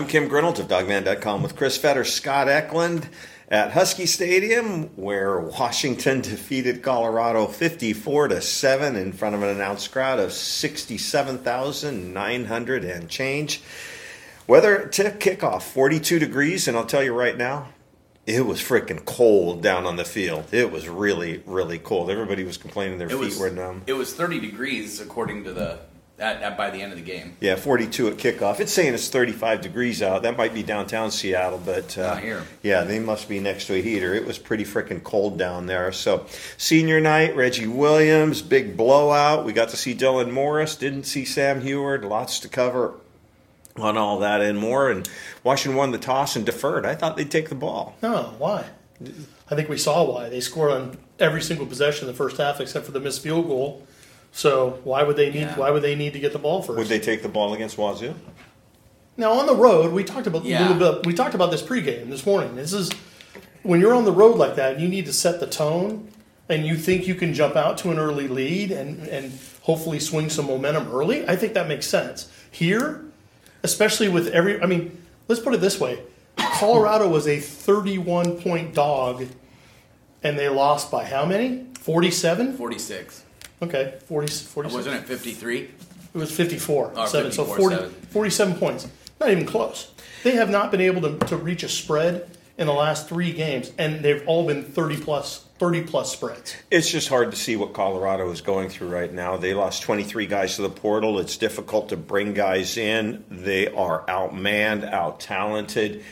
I'm 0.00 0.06
Kim 0.06 0.30
Grinold 0.30 0.58
of 0.58 0.66
Dawgman.com 0.66 1.42
with 1.42 1.56
Chris 1.56 1.76
Fetter, 1.76 2.04
Scott 2.04 2.48
Eklund 2.48 3.06
at 3.50 3.72
Husky 3.72 4.06
Stadium, 4.06 4.84
where 4.96 5.38
Washington 5.38 6.20
defeated 6.22 6.82
Colorado 6.82 7.46
54 7.46 8.28
to 8.28 8.40
7 8.40 8.96
in 8.96 9.12
front 9.12 9.34
of 9.34 9.42
an 9.42 9.50
announced 9.50 9.92
crowd 9.92 10.18
of 10.18 10.32
67,900 10.32 12.84
and 12.86 13.10
change. 13.10 13.60
Weather 14.46 14.86
to 14.86 15.10
kickoff 15.10 15.64
42 15.64 16.18
degrees, 16.18 16.66
and 16.66 16.78
I'll 16.78 16.86
tell 16.86 17.04
you 17.04 17.12
right 17.12 17.36
now, 17.36 17.68
it 18.26 18.46
was 18.46 18.62
freaking 18.62 19.04
cold 19.04 19.62
down 19.62 19.84
on 19.84 19.96
the 19.96 20.06
field. 20.06 20.46
It 20.50 20.72
was 20.72 20.88
really, 20.88 21.42
really 21.44 21.78
cold. 21.78 22.10
Everybody 22.10 22.44
was 22.44 22.56
complaining 22.56 22.96
their 22.96 23.08
It 23.08 23.10
feet 23.10 23.18
was 23.18 23.38
were 23.38 23.50
numb. 23.50 23.82
it 23.86 23.92
was 23.92 24.14
30 24.14 24.40
degrees 24.40 24.98
according 24.98 25.44
to 25.44 25.52
the 25.52 25.80
at, 26.20 26.42
at 26.42 26.56
by 26.56 26.70
the 26.70 26.80
end 26.80 26.92
of 26.92 26.98
the 26.98 27.04
game. 27.04 27.36
Yeah, 27.40 27.56
42 27.56 28.08
at 28.08 28.16
kickoff. 28.18 28.60
It's 28.60 28.72
saying 28.72 28.94
it's 28.94 29.08
35 29.08 29.62
degrees 29.62 30.02
out. 30.02 30.22
That 30.22 30.36
might 30.36 30.54
be 30.54 30.62
downtown 30.62 31.10
Seattle, 31.10 31.60
but 31.64 31.96
uh, 31.98 32.14
Not 32.14 32.22
here. 32.22 32.42
Yeah, 32.62 32.84
they 32.84 32.98
must 32.98 33.28
be 33.28 33.40
next 33.40 33.66
to 33.66 33.74
a 33.74 33.82
heater. 33.82 34.14
It 34.14 34.26
was 34.26 34.38
pretty 34.38 34.64
freaking 34.64 35.02
cold 35.02 35.38
down 35.38 35.66
there. 35.66 35.90
So, 35.92 36.26
senior 36.56 37.00
night, 37.00 37.34
Reggie 37.34 37.66
Williams, 37.66 38.42
big 38.42 38.76
blowout. 38.76 39.44
We 39.44 39.52
got 39.52 39.70
to 39.70 39.76
see 39.76 39.94
Dylan 39.94 40.30
Morris. 40.30 40.76
Didn't 40.76 41.04
see 41.04 41.24
Sam 41.24 41.62
Huard. 41.62 42.04
Lots 42.04 42.38
to 42.40 42.48
cover 42.48 42.94
on 43.76 43.96
all 43.96 44.18
that 44.18 44.40
and 44.40 44.58
more. 44.58 44.90
And 44.90 45.08
Washington 45.42 45.76
won 45.76 45.90
the 45.90 45.98
toss 45.98 46.36
and 46.36 46.44
deferred. 46.44 46.84
I 46.84 46.94
thought 46.94 47.16
they'd 47.16 47.30
take 47.30 47.48
the 47.48 47.54
ball. 47.54 47.96
No, 48.02 48.34
why? 48.38 48.66
I 49.50 49.54
think 49.54 49.68
we 49.68 49.78
saw 49.78 50.04
why. 50.04 50.28
They 50.28 50.40
scored 50.40 50.70
on 50.72 50.98
every 51.18 51.40
single 51.40 51.66
possession 51.66 52.06
in 52.06 52.12
the 52.12 52.16
first 52.16 52.36
half 52.36 52.60
except 52.60 52.84
for 52.84 52.92
the 52.92 53.00
missed 53.00 53.22
field 53.22 53.46
goal. 53.46 53.86
So 54.32 54.78
why 54.84 55.02
would 55.02 55.16
they 55.16 55.30
need 55.30 55.40
Yeah. 55.40 55.56
why 55.58 55.70
would 55.70 55.82
they 55.82 55.94
need 55.94 56.12
to 56.12 56.20
get 56.20 56.32
the 56.32 56.38
ball 56.38 56.62
first? 56.62 56.78
Would 56.78 56.88
they 56.88 57.00
take 57.00 57.22
the 57.22 57.28
ball 57.28 57.52
against 57.54 57.76
Wazoo? 57.76 58.14
Now 59.16 59.32
on 59.32 59.46
the 59.46 59.54
road, 59.54 59.92
we 59.92 60.04
talked 60.04 60.26
about 60.26 60.44
Yeah. 60.44 60.60
a 60.60 60.72
little 60.72 60.92
bit. 60.94 61.06
We 61.06 61.14
talked 61.14 61.34
about 61.34 61.50
this 61.50 61.62
pregame 61.62 62.08
this 62.10 62.24
morning. 62.24 62.54
This 62.56 62.72
is 62.72 62.90
when 63.62 63.80
you're 63.80 63.94
on 63.94 64.04
the 64.04 64.12
road 64.12 64.36
like 64.38 64.56
that. 64.56 64.78
You 64.80 64.88
need 64.88 65.06
to 65.06 65.12
set 65.12 65.40
the 65.40 65.46
tone, 65.46 66.08
and 66.48 66.64
you 66.66 66.76
think 66.76 67.06
you 67.06 67.14
can 67.14 67.34
jump 67.34 67.56
out 67.56 67.76
to 67.78 67.90
an 67.90 67.98
early 67.98 68.28
lead 68.28 68.70
and 68.70 69.06
and 69.08 69.38
hopefully 69.62 69.98
swing 70.00 70.30
some 70.30 70.46
momentum 70.46 70.88
early. 70.92 71.28
I 71.28 71.36
think 71.36 71.52
that 71.54 71.68
makes 71.68 71.86
sense 71.86 72.28
here, 72.50 73.02
especially 73.62 74.08
with 74.08 74.28
every. 74.28 74.60
I 74.62 74.66
mean, 74.66 74.96
let's 75.28 75.40
put 75.42 75.52
it 75.54 75.60
this 75.60 75.78
way: 75.80 75.98
Colorado 76.36 77.08
was 77.08 77.26
a 77.26 77.38
31 77.40 78.36
point 78.40 78.74
dog, 78.74 79.26
and 80.22 80.38
they 80.38 80.48
lost 80.48 80.90
by 80.90 81.04
how 81.04 81.26
many? 81.26 81.66
47. 81.80 82.56
46. 82.56 83.24
Okay, 83.62 83.98
40, 84.06 84.26
46. 84.32 84.74
Wasn't 84.74 84.96
it 84.96 85.06
53? 85.06 85.60
It 85.62 85.70
was 86.14 86.34
54. 86.34 86.92
Oh, 86.96 87.06
seven, 87.06 87.32
so 87.32 87.44
40, 87.44 87.76
seven. 87.76 87.90
47 87.90 88.54
points. 88.56 88.88
Not 89.20 89.30
even 89.30 89.46
close. 89.46 89.92
They 90.24 90.32
have 90.32 90.50
not 90.50 90.70
been 90.70 90.80
able 90.80 91.02
to, 91.02 91.18
to 91.26 91.36
reach 91.36 91.62
a 91.62 91.68
spread 91.68 92.28
in 92.58 92.66
the 92.66 92.72
last 92.72 93.08
three 93.08 93.32
games, 93.32 93.72
and 93.78 94.04
they've 94.04 94.22
all 94.26 94.46
been 94.46 94.64
30 94.64 94.98
plus 94.98 95.46
30 95.60 95.82
plus 95.82 96.10
spreads. 96.10 96.56
It's 96.70 96.90
just 96.90 97.08
hard 97.08 97.32
to 97.32 97.36
see 97.36 97.54
what 97.54 97.74
Colorado 97.74 98.30
is 98.30 98.40
going 98.40 98.70
through 98.70 98.88
right 98.88 99.12
now. 99.12 99.36
They 99.36 99.52
lost 99.52 99.82
23 99.82 100.26
guys 100.26 100.56
to 100.56 100.62
the 100.62 100.70
portal. 100.70 101.18
It's 101.18 101.36
difficult 101.36 101.90
to 101.90 101.98
bring 101.98 102.32
guys 102.32 102.78
in. 102.78 103.24
They 103.30 103.68
are 103.68 104.06
outmanned, 104.06 104.90
out 104.90 105.20
talented. 105.20 106.02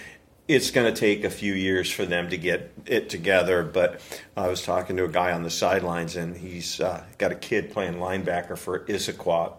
It's 0.49 0.71
going 0.71 0.93
to 0.93 0.99
take 0.99 1.25
a 1.25 1.31
few 1.31 1.53
years 1.53 1.91
for 1.91 2.07
them 2.07 2.31
to 2.31 2.39
get 2.39 2.73
it 2.87 3.11
together. 3.11 3.63
But 3.63 4.01
I 4.37 4.49
was 4.49 4.63
talking 4.63 4.97
to 4.97 5.05
a 5.05 5.09
guy 5.09 5.33
on 5.33 5.43
the 5.43 5.51
sidelines, 5.51 6.17
and 6.17 6.37
he's 6.37 6.81
uh, 6.81 7.05
got 7.19 7.33
a 7.33 7.37
kid 7.37 7.71
playing 7.71 7.95
linebacker 7.95 8.57
for 8.57 8.81
Issaquah. 8.81 9.53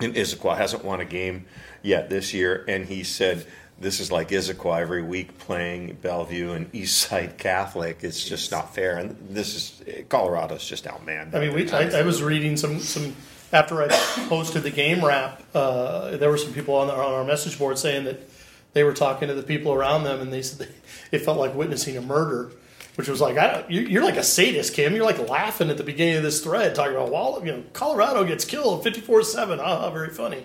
And 0.00 0.14
Issaquah 0.14 0.56
hasn't 0.56 0.84
won 0.84 1.00
a 1.00 1.04
game 1.04 1.44
yet 1.82 2.08
this 2.08 2.32
year, 2.32 2.64
and 2.66 2.86
he 2.86 3.04
said 3.04 3.46
this 3.78 4.00
is 4.00 4.12
like 4.12 4.28
Issaquah 4.28 4.80
every 4.80 5.02
week 5.02 5.38
playing 5.38 5.98
Bellevue 6.02 6.52
and 6.52 6.70
Eastside 6.72 7.38
Catholic. 7.38 7.98
It's 8.02 8.22
just 8.22 8.50
not 8.50 8.74
fair, 8.74 8.98
and 8.98 9.16
this 9.30 9.54
is 9.54 10.04
Colorado's 10.08 10.66
just 10.66 10.84
outmanned. 10.84 11.34
I 11.34 11.40
mean, 11.40 11.54
we, 11.54 11.70
I, 11.70 12.00
I 12.00 12.02
was 12.02 12.22
reading 12.22 12.56
some, 12.56 12.78
some 12.80 13.14
after 13.52 13.82
I 13.82 13.88
posted 14.28 14.62
the 14.62 14.70
game 14.70 15.04
wrap, 15.04 15.42
uh, 15.54 16.16
there 16.18 16.30
were 16.30 16.36
some 16.36 16.52
people 16.52 16.76
on, 16.76 16.88
the, 16.88 16.94
on 16.94 17.12
our 17.12 17.24
message 17.24 17.58
board 17.58 17.78
saying 17.78 18.04
that 18.04 18.29
they 18.72 18.84
were 18.84 18.92
talking 18.94 19.28
to 19.28 19.34
the 19.34 19.42
people 19.42 19.72
around 19.72 20.04
them, 20.04 20.20
and 20.20 20.32
they 20.32 20.42
said 20.42 20.66
they, 20.68 20.74
it 21.16 21.20
felt 21.22 21.38
like 21.38 21.54
witnessing 21.54 21.96
a 21.96 22.00
murder. 22.02 22.52
Which 22.96 23.08
was 23.08 23.20
like, 23.20 23.38
I, 23.38 23.64
you- 23.68 23.82
you're 23.82 24.04
like 24.04 24.16
a 24.16 24.22
sadist, 24.22 24.74
Kim. 24.74 24.94
You're 24.94 25.04
like 25.04 25.28
laughing 25.28 25.70
at 25.70 25.78
the 25.78 25.84
beginning 25.84 26.16
of 26.16 26.22
this 26.22 26.42
thread, 26.42 26.74
talking 26.74 26.94
about, 26.94 27.10
well, 27.10 27.40
you 27.44 27.52
know, 27.52 27.62
Colorado 27.72 28.24
gets 28.24 28.44
killed 28.44 28.82
54 28.82 29.22
7. 29.22 29.58
Ah, 29.60 29.88
very 29.90 30.10
funny. 30.10 30.44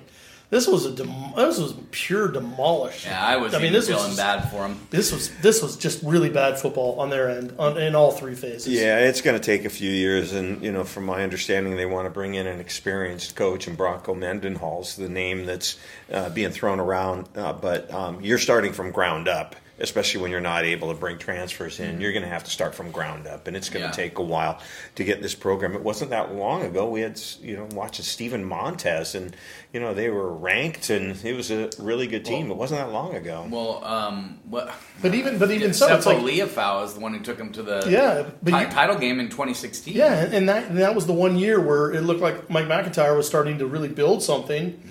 This 0.50 0.68
was 0.68 0.86
a 0.86 0.92
dem- 0.92 1.34
this 1.36 1.58
was 1.60 1.74
pure 1.92 2.28
demolish. 2.28 3.06
Yeah, 3.06 3.26
I 3.26 3.38
was 3.38 3.54
I 3.54 3.58
mean, 3.58 3.68
even 3.68 3.74
this 3.74 3.88
feeling 3.88 4.10
was 4.10 4.18
bad 4.18 4.50
for 4.52 4.66
him. 4.66 4.80
this 4.92 5.12
was 5.12 5.36
this 5.40 5.62
was 5.62 5.76
just 5.76 6.04
really 6.04 6.30
bad 6.30 6.60
football 6.60 7.00
on 7.00 7.10
their 7.10 7.30
end, 7.30 7.54
on, 7.58 7.78
in 7.78 7.96
all 7.96 8.12
three 8.12 8.36
phases. 8.36 8.68
Yeah, 8.68 9.00
it's 9.00 9.22
going 9.22 9.38
to 9.40 9.44
take 9.44 9.66
a 9.66 9.70
few 9.70 9.90
years, 9.90 10.34
and 10.34 10.62
you 10.64 10.72
know, 10.72 10.84
from 10.84 11.06
my 11.06 11.24
understanding, 11.24 11.76
they 11.76 11.86
want 11.88 12.06
to 12.06 12.12
bring 12.12 12.36
in 12.36 12.46
an 12.48 12.60
experienced 12.60 13.36
coach, 13.36 13.68
and 13.68 13.76
Bronco 13.76 14.14
Mendenhall's 14.14 14.96
the 14.96 15.10
name 15.10 15.46
that's 15.46 15.78
uh, 16.12 16.30
being 16.30 16.52
thrown 16.52 16.80
around. 16.80 17.28
Uh, 17.36 17.54
but 17.54 17.92
um, 17.92 18.22
you're 18.22 18.38
starting 18.38 18.72
from 18.72 18.92
ground 18.92 19.28
up, 19.28 19.56
especially 19.80 20.22
when 20.22 20.32
you're 20.32 20.40
not 20.42 20.64
able 20.64 20.94
to 20.94 21.00
bring 21.00 21.18
transfers 21.18 21.80
in. 21.80 22.00
You're 22.00 22.14
going 22.14 22.24
to 22.24 22.30
have 22.30 22.44
to 22.46 22.50
start 22.50 22.74
from 22.76 22.92
ground 22.92 23.28
up, 23.28 23.48
and 23.48 23.58
it's 23.58 23.70
going 23.70 23.82
to 23.84 23.88
Yeah. 23.90 23.92
take 23.92 24.18
a 24.18 24.24
while 24.24 24.60
to 24.96 25.04
get 25.04 25.22
this 25.22 25.36
program. 25.36 25.74
It 25.76 25.82
wasn't 25.84 26.12
that 26.12 26.34
long 26.34 26.62
ago 26.64 26.90
we 26.90 27.02
had 27.02 27.20
you 27.42 27.58
know 27.58 27.68
watching 27.74 28.06
Steven 28.06 28.44
Montez, 28.46 29.16
and 29.16 29.36
you 29.74 29.80
know 29.80 29.94
they 29.94 30.10
were 30.10 30.32
ranked, 30.34 30.90
and 30.90 31.18
it 31.26 31.34
was 31.36 31.52
a 31.52 31.70
really 31.78 32.08
good 32.08 32.24
team. 32.26 32.50
it 32.52 32.56
wasn't 32.58 32.80
that 32.80 32.92
long 32.94 33.16
ago. 33.16 33.46
Well, 33.50 33.84
um, 33.84 34.40
what? 34.50 34.74
But 35.02 35.14
even 35.14 35.38
but 35.38 35.52
even 35.52 35.74
so, 35.74 35.94
it's 35.96 36.06
like 36.06 36.20
Liufau 36.20 36.86
is 36.86 36.94
the 36.94 37.00
one 37.02 37.14
who 37.14 37.20
took 37.20 37.38
him 37.38 37.52
to 37.54 37.64
the 37.64 37.86
Yeah, 37.90 38.26
but 38.42 38.52
ti- 38.52 38.60
you- 38.66 38.68
title 38.72 38.98
game 38.98 39.20
in 39.20 39.30
2016. 39.30 39.94
Yeah, 39.96 40.14
and- 40.14 40.34
and 40.34 40.50
that 40.50 40.70
and 40.70 40.78
that 40.78 40.96
was 40.96 41.06
the 41.06 41.14
one 41.14 41.38
year 41.38 41.60
where 41.60 41.92
it 41.92 42.02
looked 42.02 42.22
like 42.22 42.50
Mike 42.50 42.68
MacIntyre 42.68 43.16
was 43.16 43.28
starting 43.28 43.58
to 43.60 43.66
really 43.66 43.90
build 43.90 44.24
something, 44.24 44.82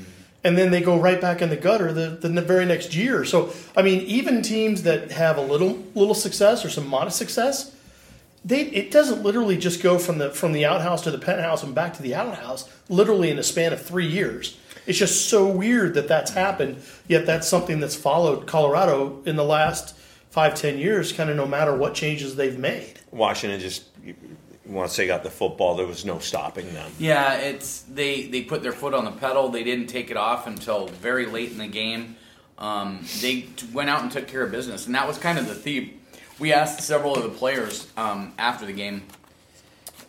and 0.44 0.56
then 0.59 0.71
they 0.71 0.82
go 0.82 1.00
right 1.00 1.21
back 1.21 1.41
in 1.43 1.49
the 1.49 1.56
gutter 1.56 1.93
the, 1.93 2.28
the 2.28 2.43
very 2.43 2.66
next 2.66 2.94
year. 2.94 3.25
So 3.25 3.53
I 3.77 3.82
mean, 3.82 4.03
even 4.03 4.43
teams 4.43 4.82
that 4.82 5.10
have 5.10 5.38
a 5.38 5.43
little 5.43 5.82
little 5.94 6.15
success 6.15 6.65
or 6.65 6.71
some 6.71 6.87
modest 6.87 7.16
success, 7.16 7.75
they 8.44 8.62
it 8.66 8.91
doesn't 8.91 9.22
literally 9.22 9.56
just 9.56 9.82
go 9.82 9.99
from 9.99 10.19
the 10.19 10.31
from 10.31 10.53
the 10.53 10.65
outhouse 10.66 11.03
to 11.03 11.10
the 11.10 11.19
penthouse 11.19 11.62
and 11.62 11.75
back 11.75 11.94
to 11.94 12.03
the 12.03 12.15
outhouse 12.15 12.69
literally 12.88 13.31
in 13.31 13.38
a 13.38 13.43
span 13.43 13.72
of 13.72 13.81
three 13.82 14.06
years. 14.06 14.59
It's 14.87 14.99
just 14.99 15.31
so 15.31 15.49
weird 15.49 15.94
that 15.94 16.09
that's 16.09 16.32
happened. 16.32 16.82
Yet 17.09 17.25
that's 17.25 17.49
something 17.49 17.81
that's 17.81 17.97
followed 17.97 18.47
Colorado 18.47 19.22
in 19.25 19.37
the 19.37 19.44
last 19.44 19.97
five 20.31 20.55
ten 20.55 20.78
years, 20.78 21.11
kind 21.11 21.31
of 21.31 21.37
no 21.37 21.47
matter 21.47 21.75
what 21.75 21.94
changes 21.94 22.37
they've 22.37 22.59
made. 22.59 23.00
Washington 23.11 23.61
just 23.61 23.84
once 24.67 24.97
they 24.97 25.07
got 25.07 25.23
the 25.23 25.31
football, 25.31 25.77
there 25.77 25.87
was 25.87 26.05
no 26.05 26.19
stopping 26.19 26.73
them. 26.73 26.91
Yeah, 26.99 27.35
it's 27.35 27.83
they 27.83 28.23
they 28.27 28.43
put 28.43 28.63
their 28.63 28.73
foot 28.73 28.95
on 28.95 29.05
the 29.05 29.11
pedal. 29.13 29.49
They 29.49 29.65
didn't 29.65 29.89
take 29.89 30.11
it 30.11 30.17
off 30.17 30.47
until 30.47 30.89
very 30.89 31.27
late 31.27 31.51
in 31.51 31.59
the 31.59 31.67
game. 31.67 32.17
Um, 32.57 33.05
they 33.21 33.43
t- 33.43 33.67
went 33.73 33.91
out 33.91 34.03
and 34.03 34.11
took 34.11 34.29
care 34.29 34.43
of 34.43 34.51
business, 34.51 34.87
and 34.87 34.95
that 34.95 35.07
was 35.07 35.19
kind 35.19 35.39
of 35.39 35.47
the 35.47 35.55
theme. 35.55 36.01
We 36.39 36.53
asked 36.53 36.81
several 36.81 37.15
of 37.15 37.23
the 37.23 37.29
players 37.29 37.89
um, 37.97 38.33
after 38.39 38.65
the 38.65 38.73
game, 38.73 39.03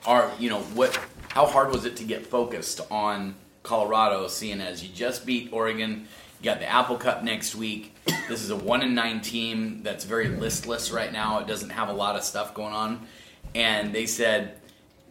"Are 0.05 0.31
you 0.39 0.49
know 0.49 0.61
what? 0.61 0.97
How 1.29 1.45
hard 1.45 1.71
was 1.71 1.85
it 1.85 1.97
to 1.97 2.03
get 2.03 2.25
focused 2.25 2.79
on 2.89 3.35
Colorado, 3.63 4.27
seeing 4.27 4.61
as 4.61 4.83
you 4.83 4.89
just 4.93 5.25
beat 5.25 5.51
Oregon? 5.51 6.07
You 6.39 6.45
got 6.45 6.59
the 6.59 6.67
Apple 6.67 6.97
Cup 6.97 7.23
next 7.23 7.55
week. 7.55 7.93
This 8.29 8.41
is 8.41 8.51
a 8.51 8.55
one 8.55 8.83
and 8.83 8.95
nine 8.95 9.21
team 9.21 9.81
that's 9.83 10.05
very 10.05 10.29
listless 10.29 10.91
right 10.91 11.11
now. 11.11 11.39
It 11.39 11.47
doesn't 11.47 11.71
have 11.71 11.89
a 11.89 11.93
lot 11.93 12.15
of 12.15 12.23
stuff 12.23 12.53
going 12.53 12.73
on." 12.73 13.05
And 13.55 13.91
they 13.93 14.05
said 14.05 14.59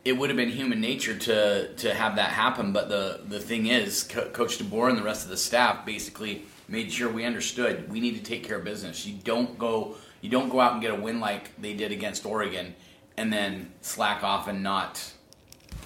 it 0.05 0.13
would 0.13 0.31
have 0.31 0.37
been 0.37 0.51
human 0.51 0.81
nature 0.81 1.17
to 1.17 1.75
to 1.75 1.95
have 1.95 2.17
that 2.17 2.31
happen. 2.31 2.73
But 2.73 2.89
the 2.89 3.21
the 3.27 3.41
thing 3.41 3.67
is, 3.67 4.05
Co- 4.05 4.29
Coach 4.29 4.59
DeBoer 4.59 4.91
and 4.91 4.99
the 4.99 5.03
rest 5.03 5.25
of 5.25 5.31
the 5.31 5.37
staff 5.37 5.85
basically 5.85 6.45
made 6.69 6.93
sure 6.93 7.11
we 7.11 7.25
understood 7.25 7.91
we 7.91 8.01
need 8.01 8.17
to 8.17 8.23
take 8.23 8.45
care 8.45 8.59
of 8.59 8.65
business. 8.65 9.07
You 9.07 9.15
don't 9.25 9.59
go 9.59 9.97
you 10.21 10.31
don't 10.31 10.49
go 10.49 10.61
out 10.61 10.73
and 10.73 10.83
get 10.83 10.91
a 10.91 10.95
win 10.95 11.21
like 11.21 11.61
they 11.61 11.75
did 11.75 11.93
against 11.93 12.25
Oregon, 12.25 12.75
and 13.17 13.33
then 13.33 13.73
slack 13.81 14.23
off 14.23 14.47
and 14.47 14.63
not 14.63 15.13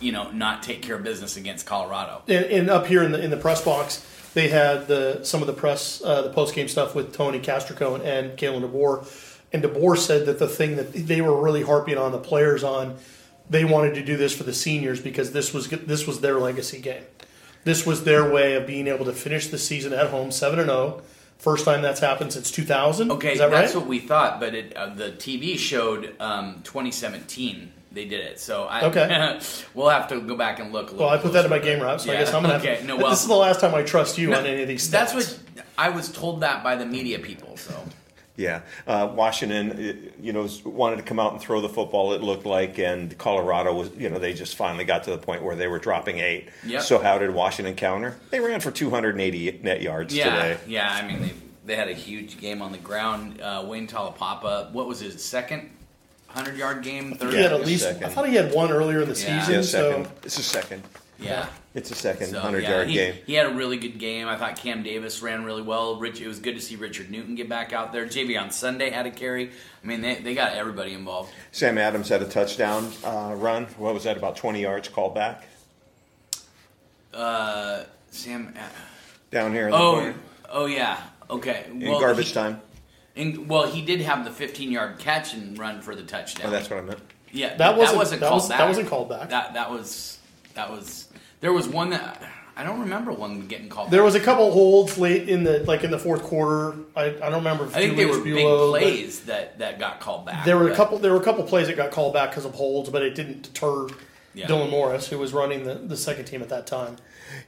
you 0.01 0.13
know 0.13 0.31
not 0.33 0.63
take 0.63 0.83
care 0.83 0.97
of 0.97 1.03
business 1.03 1.37
against 1.37 1.67
Colorado. 1.67 2.23
and, 2.29 2.45
and 2.47 2.71
up 2.71 2.87
here 2.87 3.03
in 3.03 3.13
the 3.13 3.23
in 3.23 3.31
the 3.31 3.37
press 3.37 3.65
box, 3.65 4.05
they 4.35 4.49
had 4.49 4.89
the 4.89 5.23
some 5.23 5.41
of 5.41 5.47
the 5.47 5.53
press 5.53 6.03
uh, 6.05 6.23
the 6.23 6.31
post 6.31 6.55
game 6.55 6.69
stuff 6.69 6.95
with 6.95 7.13
Tony 7.15 7.41
Castricone 7.41 8.05
and 8.05 8.37
Kalen 8.39 8.63
DeBoer, 8.69 9.05
and 9.53 9.63
DeBoer 9.63 9.97
said 9.97 10.27
that 10.27 10.39
the 10.39 10.49
thing 10.49 10.77
that 10.77 10.93
they 10.93 11.21
were 11.21 11.41
really 11.41 11.63
harping 11.63 11.97
on 11.99 12.13
the 12.13 12.19
players 12.19 12.63
on, 12.63 12.97
they 13.49 13.65
wanted 13.65 13.95
to 13.95 14.05
do 14.05 14.17
this 14.17 14.37
for 14.37 14.45
the 14.45 14.53
seniors 14.53 15.01
because 15.01 15.33
this 15.33 15.55
was 15.55 15.69
this 15.69 16.07
was 16.07 16.21
their 16.21 16.39
legacy 16.39 16.81
game. 16.81 17.03
This 17.65 17.85
was 17.87 18.05
their 18.05 18.31
way 18.31 18.55
of 18.55 18.67
being 18.67 18.87
able 18.87 19.05
to 19.07 19.13
finish 19.13 19.49
the 19.49 19.59
season 19.59 19.93
at 19.93 20.09
home 20.11 20.31
seven 20.31 20.59
and 20.59 20.69
zero. 20.69 21.03
First 21.39 21.65
time 21.65 21.83
that's 21.83 22.01
happened 22.01 22.33
since 22.33 22.51
2000. 22.51 23.13
Okay, 23.13 23.33
is 23.35 23.39
that 23.39 23.51
that's 23.51 23.73
right? 23.75 23.81
what 23.81 23.89
we 23.89 24.01
thought, 24.01 24.41
but 24.41 24.55
it, 24.57 24.77
uh, 24.77 24.93
the 24.93 25.13
TV 25.13 25.57
showed 25.57 26.15
um, 26.21 26.63
2017. 26.65 27.73
They 27.93 28.05
did 28.05 28.21
it, 28.21 28.39
so 28.41 28.65
I, 28.65 28.83
Okay. 28.87 29.41
we'll 29.75 29.89
have 29.89 30.09
to 30.09 30.21
go 30.21 30.37
back 30.37 30.59
and 30.59 30.73
look. 30.73 30.89
A 30.89 30.93
little 30.93 31.07
well, 31.07 31.15
I 31.15 31.19
put 31.19 31.33
that 31.35 31.45
in 31.45 31.51
my 31.51 31.59
game 31.61 31.81
route, 31.81 32.01
so 32.01 32.11
I 32.13 32.17
guess 32.17 32.35
I'm 32.35 32.43
gonna 32.43 32.55
okay, 32.57 32.71
have 32.75 32.81
to. 32.81 32.87
no, 32.87 32.97
well, 32.99 33.11
this 33.11 33.23
is 33.23 33.29
the 33.29 33.35
last 33.35 33.61
time 33.61 33.75
I 33.75 33.83
trust 33.83 34.19
you 34.19 34.31
No, 34.31 34.39
on 34.39 34.47
any 34.47 34.63
of 34.63 34.69
these. 34.69 34.87
Stats. 34.87 34.91
That's 34.91 35.15
what 35.15 35.39
I 35.79 35.89
was 35.91 36.11
told 36.13 36.41
that 36.41 36.63
by 36.65 36.75
the 36.77 36.85
media 36.85 37.19
people. 37.19 37.57
So 37.57 37.73
Yeah, 38.39 38.61
uh, 38.87 39.13
Washington, 39.15 39.73
uh, 39.73 40.11
you 40.23 40.33
know, 40.33 40.49
wanted 40.65 40.97
to 40.97 41.03
come 41.03 41.19
out 41.19 41.33
and 41.33 41.41
throw 41.41 41.61
the 41.61 41.69
football. 41.69 42.13
It 42.13 42.23
looked 42.23 42.47
like, 42.47 42.79
and 42.79 43.19
Colorado 43.19 43.75
was, 43.75 43.91
you 43.99 44.09
know, 44.09 44.21
they 44.21 44.33
just 44.33 44.55
finally 44.57 44.85
got 44.85 45.03
to 45.05 45.11
the 45.11 45.19
point 45.19 45.43
where 45.43 45.57
they 45.57 45.67
were 45.67 45.81
dropping 45.81 46.19
eight. 46.21 46.49
Yep. 46.65 46.83
So 46.83 47.01
how 47.01 47.19
did 47.19 47.35
Washington 47.35 47.75
counter? 47.75 48.17
They 48.31 48.39
ran 48.39 48.61
for 48.61 48.71
280 48.71 49.61
net 49.65 49.83
yards 49.83 50.15
yeah, 50.15 50.25
today. 50.35 50.59
yeah. 50.69 50.89
I 50.89 51.05
mean, 51.07 51.21
they 51.21 51.33
they 51.67 51.75
had 51.77 51.89
a 51.89 51.95
huge 51.95 52.41
game 52.41 52.63
on 52.63 52.71
the 52.73 52.79
ground. 52.79 53.41
Uh, 53.43 53.65
Wayne 53.67 53.89
Taulapapa, 53.89 54.71
what 54.73 54.87
was 54.87 55.01
his 55.01 55.23
second 55.23 55.69
hundred 56.29 56.57
yard 56.57 56.83
game? 56.85 57.15
Third. 57.15 57.35
He 57.35 57.41
had 57.43 57.53
at 57.53 57.67
least. 57.67 57.83
second. 57.83 58.05
I 58.05 58.09
thought 58.09 58.29
he 58.29 58.37
had 58.37 58.55
one 58.55 58.71
earlier 58.71 59.03
in 59.03 59.09
the 59.09 59.19
Yeah. 59.21 59.41
season. 59.41 59.55
Yeah, 59.55 59.63
so. 59.63 60.07
It's 60.23 60.39
a 60.39 60.43
second. 60.45 60.85
Yeah. 61.21 61.49
It's 61.75 61.91
a 61.91 61.95
second 61.97 62.29
So, 62.29 62.35
100 62.37 62.63
yeah, 62.63 62.71
yard 62.71 62.89
he, 62.89 62.95
game. 62.95 63.15
He 63.27 63.35
had 63.35 63.47
a 63.47 63.55
really 63.55 63.77
good 63.77 63.99
game. 63.99 64.29
I 64.29 64.37
thought 64.37 64.57
Cam 64.57 64.83
Davis 64.85 65.21
ran 65.21 65.45
really 65.45 65.63
well. 65.63 65.97
Rich, 65.97 66.21
it 66.21 66.29
was 66.29 66.39
good 66.39 66.55
to 66.55 66.61
see 66.61 66.77
Richard 66.77 67.11
Newton 67.11 67.35
get 67.35 67.49
back 67.49 67.73
out 67.73 67.93
there. 67.93 68.07
Jay'Veon 68.07 68.53
Sunday 68.53 68.91
had 68.91 69.07
a 69.07 69.11
carry. 69.11 69.51
I 69.83 69.87
mean, 69.87 70.01
they, 70.01 70.17
they 70.17 70.35
got 70.35 70.53
everybody 70.53 70.95
involved. 70.95 71.33
Sam 71.51 71.77
Adams 71.77 72.09
had 72.09 72.23
a 72.23 72.29
touchdown 72.29 72.91
uh, 73.05 73.35
run. 73.37 73.65
What 73.79 73.95
was 73.95 74.05
that? 74.05 74.17
About 74.17 74.37
20 74.37 74.61
yards 74.63 74.89
called 74.89 75.15
back 75.15 75.45
Uh, 77.13 77.85
Sam. 78.11 78.55
Uh, 78.57 78.63
down 79.31 79.53
here 79.53 79.67
in 79.67 79.71
the 79.73 79.77
oh, 79.77 79.93
corner 79.95 80.15
oh 80.51 80.67
yeah. 80.67 80.99
Okay. 81.29 81.67
in 81.71 81.81
Well, 81.89 82.01
garbage 82.01 82.29
he- 82.29 82.35
time. 82.35 82.61
in- 83.15 83.47
well, 83.49 83.67
he 83.71 83.83
did 83.83 84.01
have 84.01 84.25
the 84.25 84.31
15 84.31 84.71
yard 84.73 84.99
catch 84.99 85.35
and 85.35 85.59
run 85.59 85.81
for 85.83 85.95
the 85.95 86.03
touchdown. 86.03 86.47
Oh, 86.47 86.51
that's 86.51 86.71
what 86.71 86.79
I 86.79 86.83
meant. 86.83 87.01
Yeah, 87.33 87.57
That 87.57 87.77
wasn't- 87.77 87.99
wasn't 87.99 88.21
that 88.23 88.29
called 88.29 88.43
was- 88.43 88.49
back. 88.49 88.59
that 88.59 88.69
wasn't 88.69 88.89
called 88.89 89.09
back. 89.11 89.29
That 89.31 89.55
that 89.55 89.71
was 89.71 90.19
that 90.59 90.71
was. 90.71 91.09
There 91.41 91.53
was 91.53 91.69
one 91.69 91.91
that 91.91 92.21
I 92.57 92.65
don't 92.65 92.81
remember 92.81 93.13
one 93.13 93.47
getting 93.47 93.69
called. 93.69 93.93
there 93.93 94.03
was 94.03 94.17
a 94.17 94.21
couple 94.21 94.51
holds 94.51 94.99
late 94.99 95.29
in 95.29 95.45
the 95.45 95.61
like 95.61 95.85
in 95.85 95.93
the 95.93 95.99
fourth 95.99 96.25
quarter. 96.25 96.75
I, 96.97 97.05
I 97.05 97.31
don't 97.31 97.35
remember. 97.45 97.65
If 97.65 97.77
I 97.77 97.81
think 97.81 97.97
they 97.97 98.07
were 98.07 98.21
big 98.21 98.45
plays 98.45 99.21
that 99.27 99.59
that 99.61 99.79
got 99.79 100.01
called 100.01 100.27
back. 100.27 100.45
There 100.45 100.57
were 100.59 100.69
a 100.71 100.75
couple. 100.75 100.99
There 100.99 101.13
were 101.13 101.21
a 101.21 101.25
couple 101.25 101.45
plays 101.45 101.69
that 101.69 101.77
got 101.77 101.93
called 101.93 102.13
back 102.13 102.31
because 102.31 102.45
of 102.45 102.55
holds, 102.55 102.91
but 102.91 103.03
it 103.03 103.15
didn't 103.15 103.43
deter 103.43 103.87
Yeah. 104.35 104.49
Dylan 104.49 104.71
Morris, 104.71 105.07
who 105.09 105.19
was 105.19 105.33
running 105.33 105.63
the, 105.65 105.75
the 105.75 105.97
second 105.97 106.25
team 106.25 106.43
at 106.43 106.49
that 106.49 106.67
time. 106.67 106.97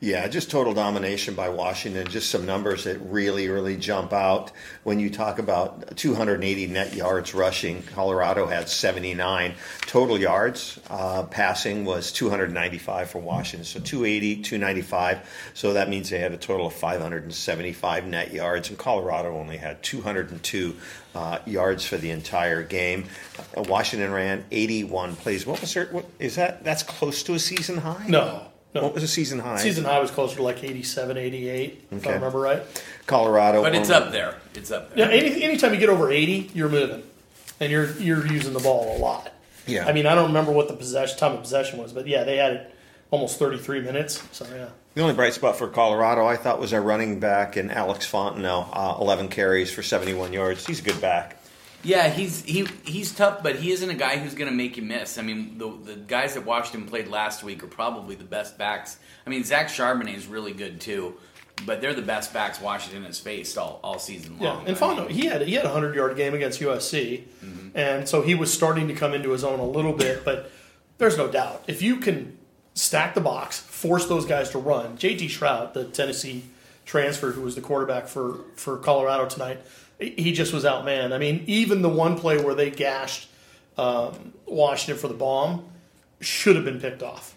Yeah, 0.00 0.26
just 0.28 0.50
total 0.50 0.72
domination 0.72 1.34
by 1.34 1.48
Washington. 1.50 2.06
Just 2.08 2.30
some 2.30 2.46
numbers 2.46 2.84
that 2.84 2.98
really, 2.98 3.48
really 3.48 3.76
jump 3.76 4.12
out 4.12 4.52
when 4.82 4.98
you 4.98 5.10
talk 5.10 5.38
about 5.38 5.96
280 5.96 6.66
net 6.68 6.94
yards 6.94 7.34
rushing. 7.34 7.82
Colorado 7.82 8.46
had 8.46 8.68
79 8.68 9.54
total 9.82 10.18
yards. 10.18 10.80
Uh, 10.88 11.24
passing 11.24 11.84
was 11.84 12.12
295 12.12 13.10
for 13.10 13.18
Washington, 13.18 13.64
so 13.64 13.80
280, 13.80 14.42
295. 14.42 15.50
So 15.54 15.74
that 15.74 15.88
means 15.88 16.10
they 16.10 16.18
had 16.18 16.32
a 16.32 16.38
total 16.38 16.68
of 16.68 16.74
575 16.74 18.06
net 18.06 18.32
yards, 18.32 18.70
and 18.70 18.78
Colorado 18.78 19.36
only 19.36 19.56
had 19.56 19.82
202 19.82 20.76
uh, 21.14 21.38
yards 21.46 21.84
for 21.84 21.96
the 21.96 22.10
entire 22.10 22.62
game. 22.62 23.04
Uh, 23.56 23.62
Washington 23.62 24.12
ran 24.12 24.44
81 24.50 25.16
plays. 25.16 25.46
What 25.46 25.60
was 25.60 25.74
their? 25.74 25.86
What 25.86 26.06
is 26.18 26.36
that? 26.36 26.64
That's 26.64 26.82
close 26.82 27.22
to 27.24 27.34
a 27.34 27.38
season 27.38 27.78
high. 27.78 28.06
No, 28.08 28.46
no. 28.74 28.82
What 28.82 28.94
was 28.94 29.02
a 29.02 29.08
season 29.08 29.38
high? 29.38 29.58
Season 29.58 29.84
high 29.84 29.98
was 30.00 30.10
closer 30.10 30.36
to 30.36 30.42
like 30.42 30.62
87, 30.62 31.16
88, 31.16 31.88
if 31.90 32.06
I 32.06 32.12
remember 32.12 32.38
right. 32.40 32.62
Colorado. 33.06 33.62
But 33.62 33.74
it's 33.74 33.90
only- 33.90 34.06
up 34.06 34.12
there. 34.12 34.36
It's 34.54 34.70
up 34.70 34.94
there. 34.94 35.10
Yeah, 35.10 35.14
any, 35.14 35.42
anytime 35.42 35.74
you 35.74 35.80
get 35.80 35.88
over 35.88 36.10
80, 36.10 36.50
you're 36.54 36.68
moving. 36.68 37.02
And 37.58 37.70
you're 37.70 37.92
you're 37.98 38.26
using 38.26 38.54
the 38.54 38.60
ball 38.60 38.96
a 38.96 38.98
lot. 38.98 39.32
Yeah. 39.66 39.86
I 39.86 39.92
mean, 39.92 40.06
I 40.06 40.14
don't 40.14 40.28
remember 40.28 40.52
what 40.52 40.68
the 40.68 40.74
possession 40.74 41.18
time 41.18 41.32
of 41.32 41.42
possession 41.42 41.78
was, 41.78 41.92
but 41.92 42.06
yeah, 42.06 42.24
they 42.24 42.36
had 42.36 42.52
it 42.52 42.74
almost 43.10 43.38
33 43.38 43.80
minutes. 43.82 44.22
So 44.32 44.46
yeah. 44.54 44.68
The 44.94 45.02
only 45.02 45.14
bright 45.14 45.34
spot 45.34 45.56
for 45.56 45.68
Colorado, 45.68 46.26
I 46.26 46.36
thought, 46.36 46.58
was 46.58 46.72
our 46.72 46.82
running 46.82 47.20
back 47.20 47.56
and 47.56 47.70
Alex 47.70 48.10
Fontenot, 48.10 48.68
uh, 48.72 48.96
11 49.00 49.28
carries 49.28 49.70
for 49.72 49.82
71 49.82 50.32
yards. 50.32 50.66
He's 50.66 50.80
a 50.80 50.82
good 50.82 51.00
back. 51.00 51.36
Yeah, 51.82 52.08
he's 52.10 52.42
he 52.44 52.66
he's 52.84 53.12
tough, 53.14 53.42
but 53.42 53.56
he 53.56 53.70
isn't 53.72 53.88
a 53.88 53.94
guy 53.94 54.18
who's 54.18 54.34
going 54.34 54.50
to 54.50 54.54
make 54.56 54.76
you 54.76 54.82
miss. 54.82 55.16
I 55.18 55.22
mean, 55.22 55.56
the 55.58 55.70
the 55.82 55.96
guys 55.96 56.34
that 56.34 56.44
Washington 56.44 56.88
played 56.88 57.08
last 57.08 57.42
week 57.42 57.62
are 57.64 57.68
probably 57.68 58.14
the 58.16 58.24
best 58.24 58.58
backs. 58.58 58.98
I 59.26 59.30
mean, 59.30 59.44
Zach 59.44 59.68
Charbonnet 59.68 60.14
is 60.14 60.26
really 60.26 60.52
good 60.52 60.80
too, 60.80 61.14
but 61.64 61.80
they're 61.80 61.94
the 61.94 62.02
best 62.02 62.34
backs 62.34 62.60
Washington 62.60 63.04
has 63.04 63.18
faced 63.18 63.56
all, 63.56 63.80
all 63.82 63.98
season 63.98 64.38
long. 64.38 64.62
Yeah, 64.62 64.68
and 64.68 64.76
Fondo, 64.76 65.08
he 65.10 65.24
had 65.26 65.40
he 65.42 65.54
had 65.54 65.64
a 65.64 65.70
hundred 65.70 65.94
yard 65.94 66.16
game 66.16 66.34
against 66.34 66.60
USC, 66.60 67.22
Mm-hmm. 67.42 67.68
and 67.78 68.06
so 68.08 68.20
he 68.20 68.34
was 68.34 68.52
starting 68.52 68.88
to 68.88 68.94
come 68.94 69.14
into 69.14 69.30
his 69.30 69.42
own 69.42 69.58
a 69.58 69.64
little 69.66 69.94
bit. 69.94 70.22
But 70.24 70.50
there's 70.98 71.16
no 71.16 71.28
doubt 71.28 71.64
if 71.66 71.80
you 71.80 71.96
can 71.96 72.36
stack 72.74 73.14
the 73.14 73.20
box, 73.22 73.58
force 73.58 74.06
those 74.06 74.26
guys 74.26 74.50
to 74.50 74.58
run. 74.58 74.98
JT 74.98 75.24
Shrout, 75.30 75.72
the 75.72 75.84
Tennessee 75.86 76.44
transfer 76.84 77.30
who 77.30 77.40
was 77.42 77.54
the 77.54 77.60
quarterback 77.62 78.06
for 78.06 78.40
for 78.56 78.76
Colorado 78.76 79.24
tonight, 79.26 79.60
he 80.00 80.32
just 80.32 80.52
was 80.52 80.64
outman. 80.64 81.12
I 81.12 81.18
mean, 81.18 81.44
even 81.46 81.82
the 81.82 81.88
one 81.88 82.18
play 82.18 82.42
where 82.42 82.54
they 82.54 82.70
gashed 82.70 83.28
um, 83.76 84.32
Washington 84.46 85.00
for 85.00 85.08
the 85.08 85.14
bomb 85.14 85.66
should 86.20 86.56
have 86.56 86.64
been 86.64 86.80
picked 86.80 87.02
off. 87.02 87.34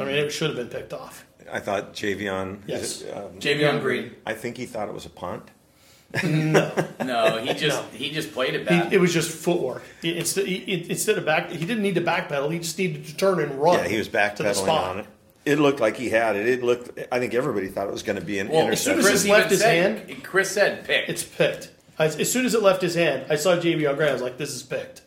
I 0.00 0.04
mean, 0.04 0.14
it 0.16 0.30
should 0.30 0.48
have 0.48 0.56
been 0.56 0.68
picked 0.68 0.92
off. 0.92 1.24
I 1.50 1.60
thought 1.60 1.92
Javion. 1.94 2.60
Yes. 2.66 2.82
is 2.82 3.02
it, 3.02 3.16
um, 3.16 3.32
Javion 3.38 3.80
Green. 3.80 4.14
I 4.24 4.32
think 4.34 4.56
he 4.56 4.64
thought 4.66 4.88
it 4.88 4.94
was 4.94 5.04
a 5.06 5.10
punt. 5.10 5.50
No, 6.24 6.70
no, 7.04 7.38
he 7.38 7.54
just 7.54 7.82
No. 7.82 7.98
he 7.98 8.10
just 8.10 8.32
played 8.32 8.54
it 8.54 8.60
He, 8.60 8.64
bad. 8.66 8.92
it 8.92 8.98
was 9.00 9.12
just 9.14 9.30
footwork. 9.30 9.82
It- 10.02 10.18
Instead, 10.18 10.46
he- 10.46 10.86
instead 10.90 11.16
of 11.18 11.24
back, 11.24 11.50
he 11.50 11.64
didn't 11.64 11.82
need 11.82 11.94
to 11.94 12.00
backpedal. 12.02 12.52
He 12.52 12.58
just 12.58 12.78
needed 12.78 13.06
to 13.06 13.16
turn 13.16 13.40
and 13.40 13.52
run. 13.60 13.78
Yeah, 13.78 13.88
he 13.88 13.96
was 13.98 14.08
back 14.08 14.36
to 14.36 14.42
the 14.42 14.50
backpedaling 14.50 14.54
spot. 14.54 14.90
on 14.90 14.98
it. 15.00 15.06
It 15.44 15.58
looked 15.58 15.80
like 15.80 15.96
he 15.96 16.08
had 16.10 16.36
it. 16.36 16.46
It 16.46 16.62
looked. 16.62 16.98
I 17.10 17.18
think 17.18 17.34
everybody 17.34 17.66
thought 17.68 17.88
it 17.88 17.92
was 17.92 18.02
going 18.04 18.18
to 18.18 18.24
be 18.24 18.38
an 18.38 18.48
well, 18.48 18.68
as 18.68 18.80
soon 18.82 18.94
interception. 18.98 18.98
as 18.98 19.02
Chris 19.02 19.22
Chris 19.22 19.26
left 19.30 19.50
his 19.50 19.60
said, 19.60 19.98
hand- 20.08 20.22
Chris 20.22 20.50
said 20.52 20.84
pick. 20.84 21.08
It's 21.08 21.24
picked. 21.24 21.71
As, 21.98 22.16
as 22.16 22.32
soon 22.32 22.46
as 22.46 22.54
it 22.54 22.62
left 22.62 22.82
his 22.82 22.94
hand, 22.94 23.26
I 23.28 23.36
saw 23.36 23.56
JV 23.56 23.88
on 23.88 23.96
ground. 23.96 24.10
I 24.10 24.14
was 24.14 24.22
like, 24.22 24.38
"This 24.38 24.54
is 24.54 24.62
picked," 24.62 25.02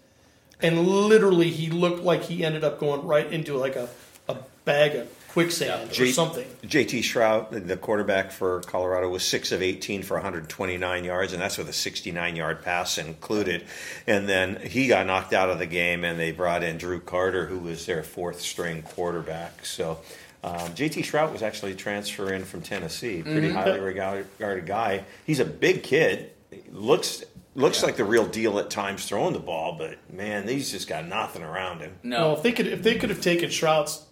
and 0.62 0.88
literally, 0.88 1.50
he 1.50 1.70
looked 1.70 2.04
like 2.04 2.24
he 2.24 2.46
ended 2.46 2.64
up 2.64 2.80
going 2.80 3.06
right 3.06 3.32
into 3.32 3.58
like 3.58 3.76
a, 3.76 3.90
a 4.30 4.38
bag 4.66 4.96
of 4.96 5.10
quicksand 5.36 5.92
or 5.92 5.94
J- 5.94 6.12
something. 6.12 6.48
JT 6.64 7.00
Shrout, 7.00 7.68
the 7.68 7.76
quarterback 7.76 8.32
for 8.32 8.62
Colorado, 8.62 9.10
was 9.10 9.22
six 9.24 9.52
of 9.52 9.62
18 9.62 10.02
for 10.04 10.14
129 10.14 11.04
yards, 11.04 11.34
and 11.34 11.42
that's 11.42 11.58
with 11.58 11.68
a 11.68 11.74
69 11.74 12.36
yard 12.38 12.64
pass 12.64 12.98
included. 12.98 13.66
And 14.08 14.30
then 14.30 14.56
he 14.62 14.88
got 14.88 15.06
knocked 15.06 15.34
out 15.34 15.50
of 15.50 15.60
the 15.60 15.66
game, 15.66 16.06
and 16.06 16.18
they 16.18 16.32
brought 16.32 16.64
in 16.64 16.78
Drew 16.78 17.02
Carter, 17.02 17.48
who 17.48 17.60
was 17.60 17.86
their 17.86 18.02
fourth 18.02 18.40
string 18.40 18.82
quarterback. 18.82 19.66
So 19.66 20.00
um, 20.42 20.70
JT 20.74 21.04
Shrout 21.04 21.34
was 21.34 21.42
actually 21.42 21.76
transferring 21.76 22.46
from 22.46 22.62
Tennessee, 22.62 23.22
pretty 23.22 23.52
highly 23.52 23.80
regarded, 23.82 24.28
regarded 24.40 24.66
guy. 24.66 25.04
He's 25.26 25.42
a 25.42 25.46
big 25.46 25.84
kid, 25.84 26.32
looks. 26.72 27.24
Looks 27.58 27.84
like 27.84 27.96
the 27.96 28.04
real 28.04 28.26
deal 28.28 28.60
at 28.60 28.70
times 28.70 29.06
throwing 29.06 29.32
the 29.32 29.40
ball, 29.40 29.78
but 29.78 29.98
man, 30.14 30.46
he's 30.46 30.70
just 30.72 30.90
got 30.90 31.08
nothing 31.08 31.42
around 31.42 31.80
him. 31.80 31.94
no, 32.04 32.18
Well, 32.28 32.36
if 32.36 32.44
they 32.44 32.52
could, 32.52 32.68
if 32.68 32.84
they 32.84 32.96
could 32.96 33.10
have 33.10 33.22
taken 33.22 33.50
Shrout's 33.50 34.04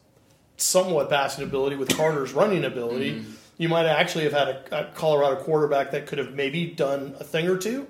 somewhat 0.56 1.10
passing 1.10 1.44
ability 1.44 1.76
with 1.76 1.90
Carter's 1.90 2.32
running 2.32 2.64
ability, 2.64 3.16
Mm-hmm. 3.16 3.32
you 3.58 3.68
might 3.68 3.86
actually 3.86 4.24
have 4.24 4.32
had 4.32 4.48
a, 4.48 4.80
a 4.90 4.92
Colorado 4.94 5.44
quarterback 5.44 5.92
that 5.92 6.06
could 6.08 6.20
have 6.20 6.34
maybe 6.34 6.68
done 6.68 7.16
a 7.20 7.26
thing 7.26 7.50
or 7.50 7.58
two. 7.58 7.86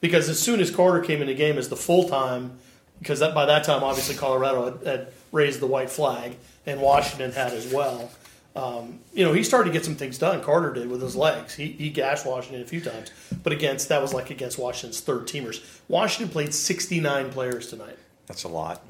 Because 0.00 0.30
as 0.30 0.38
soon 0.40 0.58
as 0.60 0.70
Carter 0.70 1.00
came 1.00 1.20
in 1.20 1.28
the 1.28 1.34
game 1.34 1.58
as 1.58 1.68
the 1.68 1.76
full 1.76 2.08
time, 2.08 2.58
because 2.98 3.20
that, 3.20 3.34
by 3.34 3.44
that 3.44 3.64
time 3.64 3.82
obviously 3.84 4.14
Colorado 4.14 4.64
had, 4.78 4.86
had 4.86 5.08
raised 5.32 5.60
the 5.60 5.66
white 5.66 5.90
flag 5.90 6.36
and 6.64 6.80
Washington 6.80 7.30
had 7.32 7.52
as 7.52 7.70
well. 7.72 8.10
Um, 8.56 9.00
you 9.12 9.24
know, 9.24 9.32
he 9.32 9.42
started 9.42 9.70
to 9.70 9.72
get 9.72 9.84
some 9.84 9.96
things 9.96 10.16
done. 10.16 10.40
Carter 10.42 10.72
did 10.72 10.88
with 10.88 11.02
his 11.02 11.16
legs. 11.16 11.54
He, 11.54 11.68
he 11.72 11.90
gashed 11.90 12.24
Washington 12.24 12.62
a 12.62 12.66
few 12.66 12.80
times, 12.80 13.10
but 13.42 13.52
against 13.52 13.88
that 13.88 14.00
was 14.00 14.14
like 14.14 14.30
against 14.30 14.58
Washington's 14.58 15.00
third 15.00 15.26
teamers. 15.26 15.64
Washington 15.88 16.30
played 16.32 16.54
69 16.54 17.30
players 17.32 17.68
tonight. 17.68 17.98
That's 18.26 18.44
a 18.44 18.48
lot. 18.48 18.82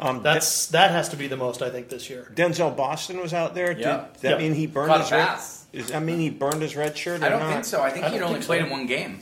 Um, 0.00 0.22
That's 0.22 0.66
that 0.68 0.90
has 0.92 1.10
to 1.10 1.16
be 1.16 1.26
the 1.26 1.36
most 1.36 1.60
I 1.60 1.68
think 1.68 1.90
this 1.90 2.08
year. 2.08 2.32
Denzel 2.34 2.74
Boston 2.74 3.20
was 3.20 3.34
out 3.34 3.54
there. 3.54 3.72
Yeah. 3.72 4.06
Did 4.14 4.20
that 4.22 4.30
Yeah. 4.30 4.38
mean 4.38 4.54
he 4.54 4.66
burned 4.66 4.88
Caught 4.88 5.00
his 5.02 5.10
red? 5.12 5.26
pass. 5.26 5.66
Does 5.72 5.88
that 5.88 6.02
mean 6.02 6.18
he 6.18 6.30
burned 6.30 6.62
his 6.62 6.74
red 6.74 6.96
shirt? 6.96 7.20
Or 7.20 7.24
I 7.26 7.28
don't 7.28 7.40
not? 7.40 7.52
think 7.52 7.64
so. 7.66 7.82
I 7.82 7.90
think 7.90 8.06
I 8.06 8.08
he'd 8.10 8.22
only 8.22 8.40
played 8.40 8.60
so. 8.60 8.64
in 8.64 8.70
one 8.70 8.86
game. 8.86 9.20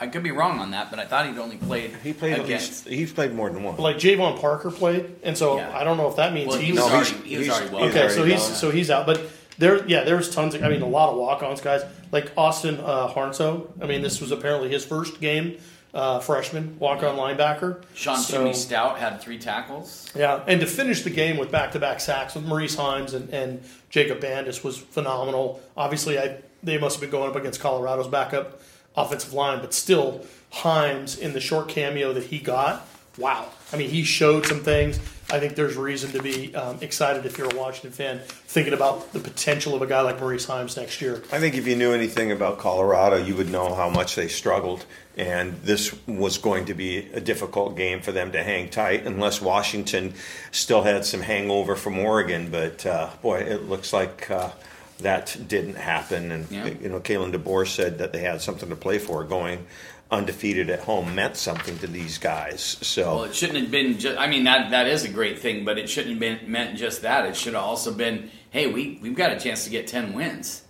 I 0.00 0.06
could 0.06 0.22
be 0.22 0.30
wrong 0.30 0.60
on 0.60 0.70
that, 0.70 0.90
but 0.90 0.98
I 1.00 1.04
thought 1.06 1.26
he'd 1.26 1.38
only 1.38 1.56
played. 1.56 1.90
He 2.04 2.12
played 2.12 2.34
at 2.34 2.44
against. 2.44 2.86
least. 2.86 2.88
He's 2.98 3.12
played 3.12 3.34
more 3.34 3.50
than 3.50 3.62
one. 3.64 3.76
Like 3.78 3.96
Javon 3.96 4.40
Parker 4.40 4.70
played, 4.70 5.16
and 5.24 5.36
so 5.36 5.56
Yeah. 5.56 5.76
I 5.76 5.82
don't 5.84 5.96
know 5.96 6.08
if 6.08 6.16
that 6.16 6.32
means 6.32 6.48
Well, 6.48 6.58
he 6.58 6.66
he's 6.66 6.76
was 6.76 6.84
No, 6.90 6.98
he's- 6.98 7.12
already, 7.12 7.28
he 7.28 7.36
was 7.38 7.46
he's- 7.46 7.58
already 7.58 7.74
well. 7.74 7.82
he's 7.84 7.90
okay. 7.92 8.00
already 8.02 8.14
So 8.14 8.24
he's 8.24 8.42
gone. 8.46 8.54
so 8.56 8.70
he's 8.70 8.90
out, 8.90 9.06
but 9.06 9.20
there, 9.58 9.84
yeah, 9.88 10.04
there 10.04 10.16
was 10.16 10.32
tons. 10.32 10.54
Of, 10.54 10.62
I 10.62 10.68
mean, 10.68 10.82
a 10.82 10.86
lot 10.88 11.10
of 11.10 11.16
walk-ons 11.16 11.60
guys 11.60 11.82
like 12.12 12.30
Austin 12.36 12.78
uh, 12.78 13.08
Harnso. 13.08 13.66
I 13.82 13.86
mean, 13.86 14.02
this 14.02 14.20
was 14.20 14.30
apparently 14.30 14.68
his 14.70 14.84
first 14.84 15.20
game, 15.20 15.58
uh, 15.92 16.20
freshman 16.20 16.76
walk-on 16.78 17.16
linebacker. 17.16 17.82
Sean 17.94 18.18
So- 18.18 18.38
Toomey 18.38 18.52
Stout 18.54 18.98
had 19.00 19.20
three 19.20 19.38
tackles. 19.38 20.08
Yeah, 20.14 20.42
and 20.46 20.60
to 20.60 20.66
finish 20.66 21.02
the 21.02 21.10
game 21.10 21.38
with 21.38 21.50
back-to-back 21.50 21.98
sacks 21.98 22.36
with 22.36 22.44
Maurice 22.44 22.76
Heims 22.76 23.14
and, 23.14 23.30
and 23.34 23.62
Jacob 23.90 24.20
Bandes 24.20 24.62
was 24.62 24.78
phenomenal. 24.78 25.60
Obviously, 25.76 26.20
I 26.20 26.36
they 26.62 26.78
must 26.78 26.96
have 26.96 27.00
been 27.00 27.10
going 27.10 27.28
up 27.30 27.36
against 27.36 27.60
Colorado's 27.60 28.06
backup 28.08 28.60
offensive 29.00 29.32
line, 29.32 29.60
but 29.60 29.74
still, 29.74 30.24
Heims 30.52 31.18
in 31.18 31.32
the 31.34 31.40
short 31.40 31.68
cameo 31.68 32.12
that 32.14 32.24
he 32.24 32.38
got, 32.38 32.86
wow! 33.18 33.48
I 33.72 33.76
mean, 33.76 33.90
he 33.90 34.02
showed 34.02 34.46
some 34.46 34.60
things. 34.60 34.98
I 35.30 35.38
think 35.40 35.56
there's 35.56 35.76
reason 35.76 36.10
to 36.12 36.22
be 36.22 36.54
um, 36.54 36.78
excited 36.80 37.26
if 37.26 37.36
you're 37.36 37.52
a 37.52 37.56
Washington 37.56 37.90
fan, 37.90 38.20
thinking 38.26 38.72
about 38.72 39.12
the 39.12 39.18
potential 39.18 39.74
of 39.74 39.82
a 39.82 39.86
guy 39.86 40.00
like 40.00 40.18
Maurice 40.20 40.46
Heims 40.46 40.74
next 40.78 41.02
year. 41.02 41.22
I 41.30 41.38
think 41.38 41.54
if 41.54 41.66
you 41.66 41.76
knew 41.76 41.92
anything 41.92 42.32
about 42.32 42.58
Colorado, 42.58 43.16
you 43.22 43.34
would 43.34 43.50
know 43.50 43.74
how 43.74 43.90
much 43.90 44.14
they 44.14 44.26
struggled, 44.26 44.86
and 45.18 45.52
this 45.62 45.94
was 46.06 46.38
going 46.38 46.64
to 46.64 46.74
be 46.74 47.10
a 47.12 47.20
difficult 47.20 47.76
game 47.76 48.00
for 48.00 48.10
them 48.10 48.32
to 48.32 48.42
hang 48.42 48.70
tight, 48.70 49.04
unless 49.04 49.42
Washington 49.42 50.14
still 50.50 50.82
had 50.82 51.04
some 51.04 51.20
hangover 51.20 51.76
from 51.76 51.98
Oregon. 51.98 52.50
But 52.50 52.86
uh, 52.86 53.10
boy, 53.20 53.40
it 53.40 53.64
looks 53.64 53.92
like 53.92 54.30
uh, 54.30 54.48
that 54.98 55.36
didn't 55.46 55.76
happen. 55.76 56.30
And 56.32 56.50
Yeah. 56.50 56.66
you 56.66 56.88
know, 56.88 57.00
Kalen 57.00 57.32
DeBoer 57.32 57.66
said 57.66 57.98
that 57.98 58.12
they 58.12 58.20
had 58.20 58.40
something 58.42 58.68
to 58.68 58.76
play 58.76 58.98
for. 58.98 59.24
Going 59.24 59.66
undefeated 60.10 60.70
at 60.70 60.80
home 60.80 61.14
meant 61.14 61.36
something 61.36 61.78
to 61.78 61.86
these 61.86 62.16
guys. 62.18 62.78
So 62.80 63.16
Well, 63.16 63.24
it 63.24 63.34
shouldn't 63.34 63.58
have 63.58 63.70
been 63.70 63.98
just. 63.98 64.18
I 64.18 64.26
mean, 64.26 64.44
that 64.44 64.70
that 64.70 64.86
is 64.86 65.04
a 65.04 65.08
great 65.08 65.38
thing, 65.38 65.64
but 65.64 65.78
it 65.78 65.88
shouldn't 65.88 66.12
have 66.14 66.20
been 66.20 66.50
meant 66.50 66.76
just 66.78 67.02
that. 67.02 67.26
It 67.26 67.36
should 67.36 67.54
have 67.54 67.62
also 67.64 67.92
been, 67.92 68.30
hey, 68.50 68.66
we 68.66 68.98
we've 69.02 69.14
got 69.16 69.32
a 69.32 69.38
chance 69.38 69.64
to 69.64 69.70
get 69.70 69.86
ten 69.86 70.14
wins, 70.14 70.62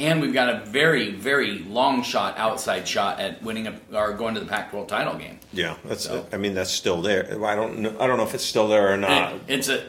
and 0.00 0.20
we've 0.20 0.34
got 0.34 0.48
a 0.52 0.64
very 0.66 1.12
very 1.12 1.60
long 1.60 2.02
shot, 2.02 2.36
outside 2.36 2.86
shot 2.88 3.20
at 3.20 3.40
winning 3.44 3.68
a, 3.68 3.80
or 3.96 4.12
going 4.14 4.34
to 4.34 4.40
the 4.40 4.46
Pac-12 4.46 4.88
title 4.88 5.14
game. 5.14 5.38
yeah, 5.52 5.76
that's. 5.84 6.04
So- 6.04 6.26
I 6.32 6.36
mean, 6.36 6.54
that's 6.54 6.70
still 6.72 7.00
there. 7.00 7.38
I 7.46 7.54
don't. 7.54 7.78
Know, 7.78 7.96
I 8.00 8.06
don't 8.08 8.16
know 8.18 8.24
if 8.24 8.34
it's 8.34 8.44
still 8.44 8.66
there 8.68 8.92
or 8.92 8.96
not. 8.96 9.34
It- 9.34 9.40
it's 9.48 9.68
a 9.68 9.84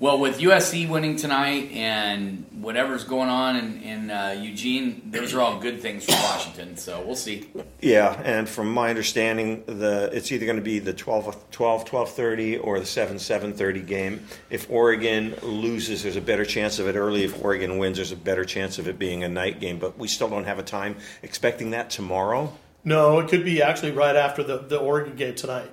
well 0.00 0.18
with 0.18 0.38
USC 0.38 0.88
winning 0.88 1.16
tonight 1.16 1.70
and 1.72 2.44
whatever's 2.60 3.04
going 3.04 3.28
on 3.28 3.56
in, 3.56 3.82
in 3.82 4.10
uh, 4.10 4.36
Eugene. 4.38 5.02
Those 5.10 5.34
are 5.34 5.40
all 5.40 5.58
good 5.58 5.80
things 5.80 6.04
for 6.04 6.12
Washington. 6.12 6.76
So 6.76 7.02
we'll 7.04 7.16
see. 7.16 7.48
Yeah, 7.80 8.20
and 8.24 8.48
from 8.48 8.72
my 8.72 8.90
understanding, 8.90 9.64
the 9.66 10.10
it's 10.12 10.30
either 10.30 10.46
going 10.46 10.56
to 10.56 10.62
be 10.62 10.78
the 10.78 10.92
12, 10.92 11.50
12 11.50 11.84
12:30 11.84 12.64
or 12.64 12.78
the 12.78 12.86
7 12.86 13.16
7:30 13.16 13.86
game. 13.86 14.26
If 14.50 14.70
Oregon 14.70 15.34
loses, 15.42 16.02
there's 16.02 16.16
a 16.16 16.20
better 16.20 16.44
chance 16.44 16.78
of 16.78 16.86
it 16.86 16.96
early. 16.96 17.24
If 17.24 17.42
Oregon 17.42 17.78
wins, 17.78 17.96
there's 17.96 18.12
a 18.12 18.16
better 18.16 18.44
chance 18.44 18.78
of 18.78 18.88
it 18.88 18.98
being 18.98 19.24
a 19.24 19.28
night 19.28 19.60
game. 19.60 19.78
But 19.78 19.98
we 19.98 20.08
still 20.08 20.28
don't 20.28 20.44
have 20.44 20.58
a 20.58 20.64
time. 20.64 20.96
Expecting 21.22 21.70
that 21.70 21.90
tomorrow. 21.90 22.52
No, 22.84 23.18
it 23.18 23.28
could 23.28 23.44
be 23.44 23.60
actually 23.60 23.90
right 23.90 24.16
after 24.16 24.42
the, 24.42 24.58
the 24.58 24.78
Oregon 24.78 25.16
game 25.16 25.34
tonight. 25.34 25.68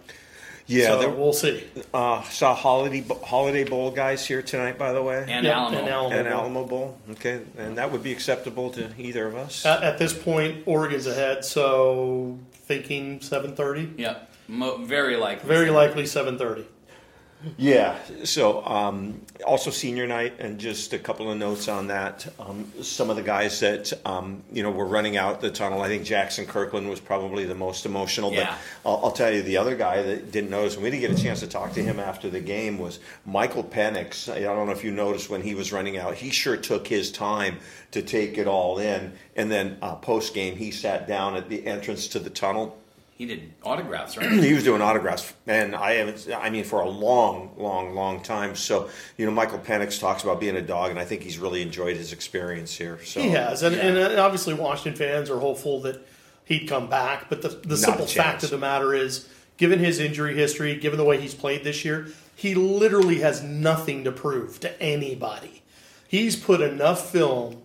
Yeah, 0.67 0.88
so 0.88 1.00
there, 1.00 1.10
we'll 1.12 1.34
see. 1.34 1.63
uh, 1.93 2.24
saw 2.24 2.55
holiday 2.55 3.05
holiday 3.24 3.63
bowl 3.63 3.91
guys 3.91 4.25
here 4.25 4.41
tonight. 4.41 4.77
By 4.79 4.93
the 4.93 5.01
way, 5.03 5.25
And 5.27 5.45
Yep, 5.45 5.55
Alamo. 5.55 5.77
and 5.77 5.88
Alamo. 5.89 6.15
and 6.15 6.27
Alamo 6.27 6.65
Bowl. 6.65 6.98
Okay, 7.12 7.41
and 7.57 7.77
that 7.77 7.91
would 7.91 8.01
be 8.01 8.12
acceptable 8.12 8.72
to 8.72 8.89
either 8.98 9.27
of 9.27 9.36
us. 9.36 9.65
At, 9.65 9.84
at 9.84 9.98
this 10.00 10.13
point, 10.13 10.63
Oregon's 10.65 11.05
ahead, 11.07 11.45
so 11.45 12.39
thinking 12.51 13.19
7:30. 13.19 13.93
Yep. 14.00 14.29
Mo- 14.48 14.77
very 14.77 15.17
likely. 15.17 15.48
Very 15.48 15.69
likely 15.69 16.03
7:30. 16.03 16.65
Yeah. 17.58 17.98
So 18.24 18.65
um, 18.65 19.22
also 19.46 19.70
senior 19.70 20.08
night, 20.08 20.34
and 20.39 20.60
just 20.60 20.94
a 20.94 21.00
couple 21.00 21.32
of 21.32 21.38
notes 21.38 21.68
on 21.68 21.88
that. 21.88 22.27
Um, 22.39 22.72
some 22.82 23.10
of 23.10 23.15
the 23.15 23.22
guys 23.22 23.60
that 23.60 23.94
um, 24.06 24.44
you 24.51 24.63
know 24.63 24.72
were 24.72 24.86
running 24.86 25.18
out 25.18 25.42
the 25.42 25.51
tunnel. 25.51 25.82
I 25.82 25.88
think 25.88 26.04
Jackson 26.04 26.46
Kirkland 26.46 26.89
was 26.89 27.00
probably 27.00 27.46
the 27.46 27.56
most 27.56 27.86
emotional. 27.86 28.34
Yeah. 28.34 28.56
But 28.84 28.89
I'll, 28.89 29.06
I'll 29.06 29.12
tell 29.12 29.32
you, 29.32 29.42
the 29.42 29.58
other 29.58 29.75
guy 29.75 30.01
that 30.01 30.32
didn't 30.32 30.50
notice, 30.50 30.75
and 30.75 30.84
we 30.84 30.89
didn't 30.89 31.01
get 31.01 31.20
a 31.20 31.22
chance 31.22 31.39
to 31.42 31.48
talk 31.48 31.74
to 31.74 31.84
him 31.84 32.00
after 32.00 32.30
the 32.30 32.42
game, 32.42 32.77
was 32.77 33.00
Michael 33.25 33.63
Penix. 33.63 34.32
I 34.32 34.39
don't 34.39 34.65
know 34.65 34.74
if 34.74 34.84
you 34.84 34.92
noticed 34.92 35.30
when 35.30 35.42
he 35.42 35.56
was 35.56 35.72
running 35.72 35.98
out. 35.98 36.15
He 36.15 36.30
sure 36.30 36.58
took 36.58 36.88
his 36.88 37.12
time 37.12 37.60
to 37.92 38.01
take 38.01 38.38
it 38.38 38.48
all 38.48 38.80
in, 38.80 39.13
and 39.36 39.51
then 39.51 39.77
uh, 39.82 39.96
post 39.96 40.34
game, 40.34 40.56
he 40.58 40.72
sat 40.72 41.08
down 41.08 41.36
at 41.36 41.50
the 41.50 41.65
entrance 41.65 42.08
to 42.10 42.20
the 42.20 42.30
tunnel 42.30 42.77
He 43.17 43.25
did 43.25 43.53
autographs, 43.63 44.17
right? 44.17 44.29
he 44.43 44.53
was 44.53 44.65
doing 44.65 44.81
autographs, 44.81 45.34
and 45.48 45.74
I 45.74 45.93
haven't. 45.93 46.27
I 46.36 46.50
mean, 46.50 46.65
for 46.65 46.81
a 46.81 46.89
long, 46.89 47.51
long, 47.57 47.95
long 47.95 48.22
time. 48.22 48.55
So, 48.55 48.89
you 49.17 49.25
know, 49.25 49.31
Michael 49.31 49.60
Penix 49.60 50.00
talks 50.00 50.24
about 50.24 50.39
being 50.41 50.57
a 50.57 50.62
dog, 50.62 50.91
and 50.91 51.00
I 51.00 51.05
think 51.05 51.24
he's 51.24 51.39
really 51.39 51.62
enjoyed 51.62 51.95
his 51.95 52.12
experience 52.12 52.75
here. 52.75 53.00
So 53.03 53.22
He 53.22 53.29
has, 53.29 53.63
and, 53.63 53.74
Yeah. 53.75 53.81
and 53.84 53.98
uh, 54.19 54.22
obviously 54.22 54.53
Washington 54.53 54.95
fans 54.98 55.29
are 55.29 55.39
hopeful 55.39 55.79
that 55.81 56.05
he'd 56.43 56.67
come 56.67 56.89
back. 56.89 57.29
But 57.29 57.41
the, 57.41 57.50
the 57.50 57.75
a 57.75 57.77
simple 57.77 58.05
fact 58.05 58.43
of 58.43 58.50
the 58.50 58.57
matter 58.57 58.93
is, 58.93 59.29
given 59.55 59.79
his 59.79 60.00
injury 60.00 60.36
history, 60.36 60.75
given 60.75 60.98
the 60.98 61.05
way 61.05 61.19
he's 61.19 61.34
played 61.34 61.63
this 61.63 61.86
year, 61.86 62.07
he 62.36 62.53
literally 62.53 63.19
has 63.22 63.41
nothing 63.41 64.03
to 64.03 64.12
prove 64.12 64.60
to 64.60 64.81
anybody. 64.81 65.63
He's 66.05 66.36
put 66.36 66.60
enough 66.60 67.12
film 67.12 67.62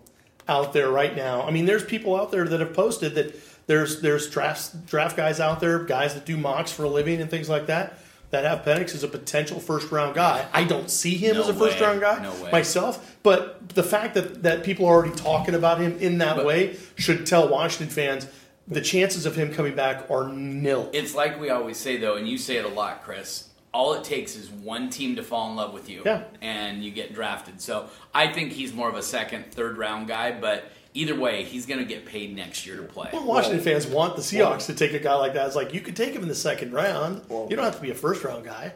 out 0.47 0.71
there 0.71 0.89
right 0.89 1.13
now. 1.13 1.43
I 1.43 1.51
mean, 1.51 1.65
there's 1.65 1.83
people 1.83 2.15
out 2.15 2.31
there 2.31 2.47
that 2.47 2.59
have 2.61 2.73
posted 2.73 3.15
that 3.15 3.35
there's 3.71 4.01
there's 4.01 4.29
draft 4.29 4.85
draft 4.85 5.15
guys 5.15 5.39
out 5.39 5.61
there, 5.61 5.79
guys 5.79 6.13
that 6.13 6.25
do 6.25 6.35
mocks 6.35 6.71
for 6.73 6.83
a 6.83 6.89
living 6.89 7.21
and 7.21 7.29
things 7.31 7.47
like 7.49 7.67
that. 7.67 7.97
That 8.31 8.43
have 8.45 8.63
Penix 8.63 8.93
as 8.95 9.03
a 9.03 9.07
potential 9.09 9.59
first 9.59 9.91
round 9.91 10.15
guy. 10.15 10.45
I 10.53 10.63
don't 10.63 10.89
see 10.89 11.15
him 11.15 11.35
No 11.35 11.41
as 11.43 11.49
a 11.49 11.53
first 11.53 11.79
way. 11.79 11.85
round 11.87 11.99
guy 12.01 12.21
No 12.23 12.33
myself, 12.51 13.17
but 13.23 13.69
the 13.69 13.83
fact 13.83 14.13
that, 14.15 14.43
that 14.43 14.63
people 14.63 14.85
are 14.85 14.93
already 14.95 15.13
talking 15.15 15.53
about 15.53 15.79
him 15.81 15.97
in 15.99 16.17
that 16.19 16.37
But- 16.37 16.45
way 16.45 16.75
should 16.97 17.25
tell 17.25 17.47
Washington 17.49 17.89
fans 17.93 18.27
the 18.67 18.79
chances 18.79 19.25
of 19.25 19.35
him 19.35 19.53
coming 19.53 19.75
back 19.75 20.09
are 20.09 20.29
nil. 20.29 20.89
It's 20.93 21.13
like 21.13 21.39
we 21.41 21.49
always 21.49 21.75
say, 21.77 21.97
though, 21.97 22.15
and 22.15 22.25
you 22.27 22.37
say 22.37 22.55
it 22.55 22.63
a 22.63 22.69
lot, 22.69 23.03
Chris. 23.03 23.49
All 23.73 23.93
it 23.93 24.03
takes 24.03 24.35
is 24.35 24.49
one 24.49 24.89
team 24.89 25.15
to 25.15 25.23
fall 25.23 25.49
in 25.49 25.55
love 25.55 25.73
with 25.73 25.89
you, 25.89 26.01
Yeah. 26.05 26.23
and 26.41 26.83
you 26.83 26.91
get 26.91 27.13
drafted. 27.13 27.61
So 27.61 27.87
I 28.13 28.27
think 28.33 28.51
he's 28.51 28.73
more 28.73 28.89
of 28.89 28.95
a 28.95 29.03
second, 29.03 29.51
third 29.53 29.77
round 29.77 30.07
guy, 30.09 30.31
but 30.37 30.65
either 30.93 31.15
way, 31.17 31.43
he's 31.45 31.65
going 31.65 31.79
to 31.79 31.85
get 31.85 32.05
paid 32.05 32.35
next 32.35 32.65
year 32.65 32.75
to 32.77 32.83
play. 32.83 33.09
Well, 33.13 33.23
Washington 33.23 33.61
fans 33.61 33.87
want 33.87 34.17
the 34.17 34.21
Seahawks 34.21 34.65
to 34.65 34.73
take 34.73 34.91
a 34.93 34.99
guy 34.99 35.15
like 35.15 35.33
that. 35.35 35.47
It's 35.47 35.55
like 35.55 35.73
you 35.73 35.79
could 35.79 35.95
take 35.95 36.13
him 36.13 36.21
in 36.21 36.27
the 36.27 36.35
second 36.35 36.73
round. 36.73 37.21
Well- 37.29 37.47
you 37.49 37.55
don't 37.55 37.63
have 37.63 37.77
to 37.77 37.81
be 37.81 37.91
a 37.91 37.95
first 37.95 38.23
round 38.25 38.43
guy. 38.43 38.73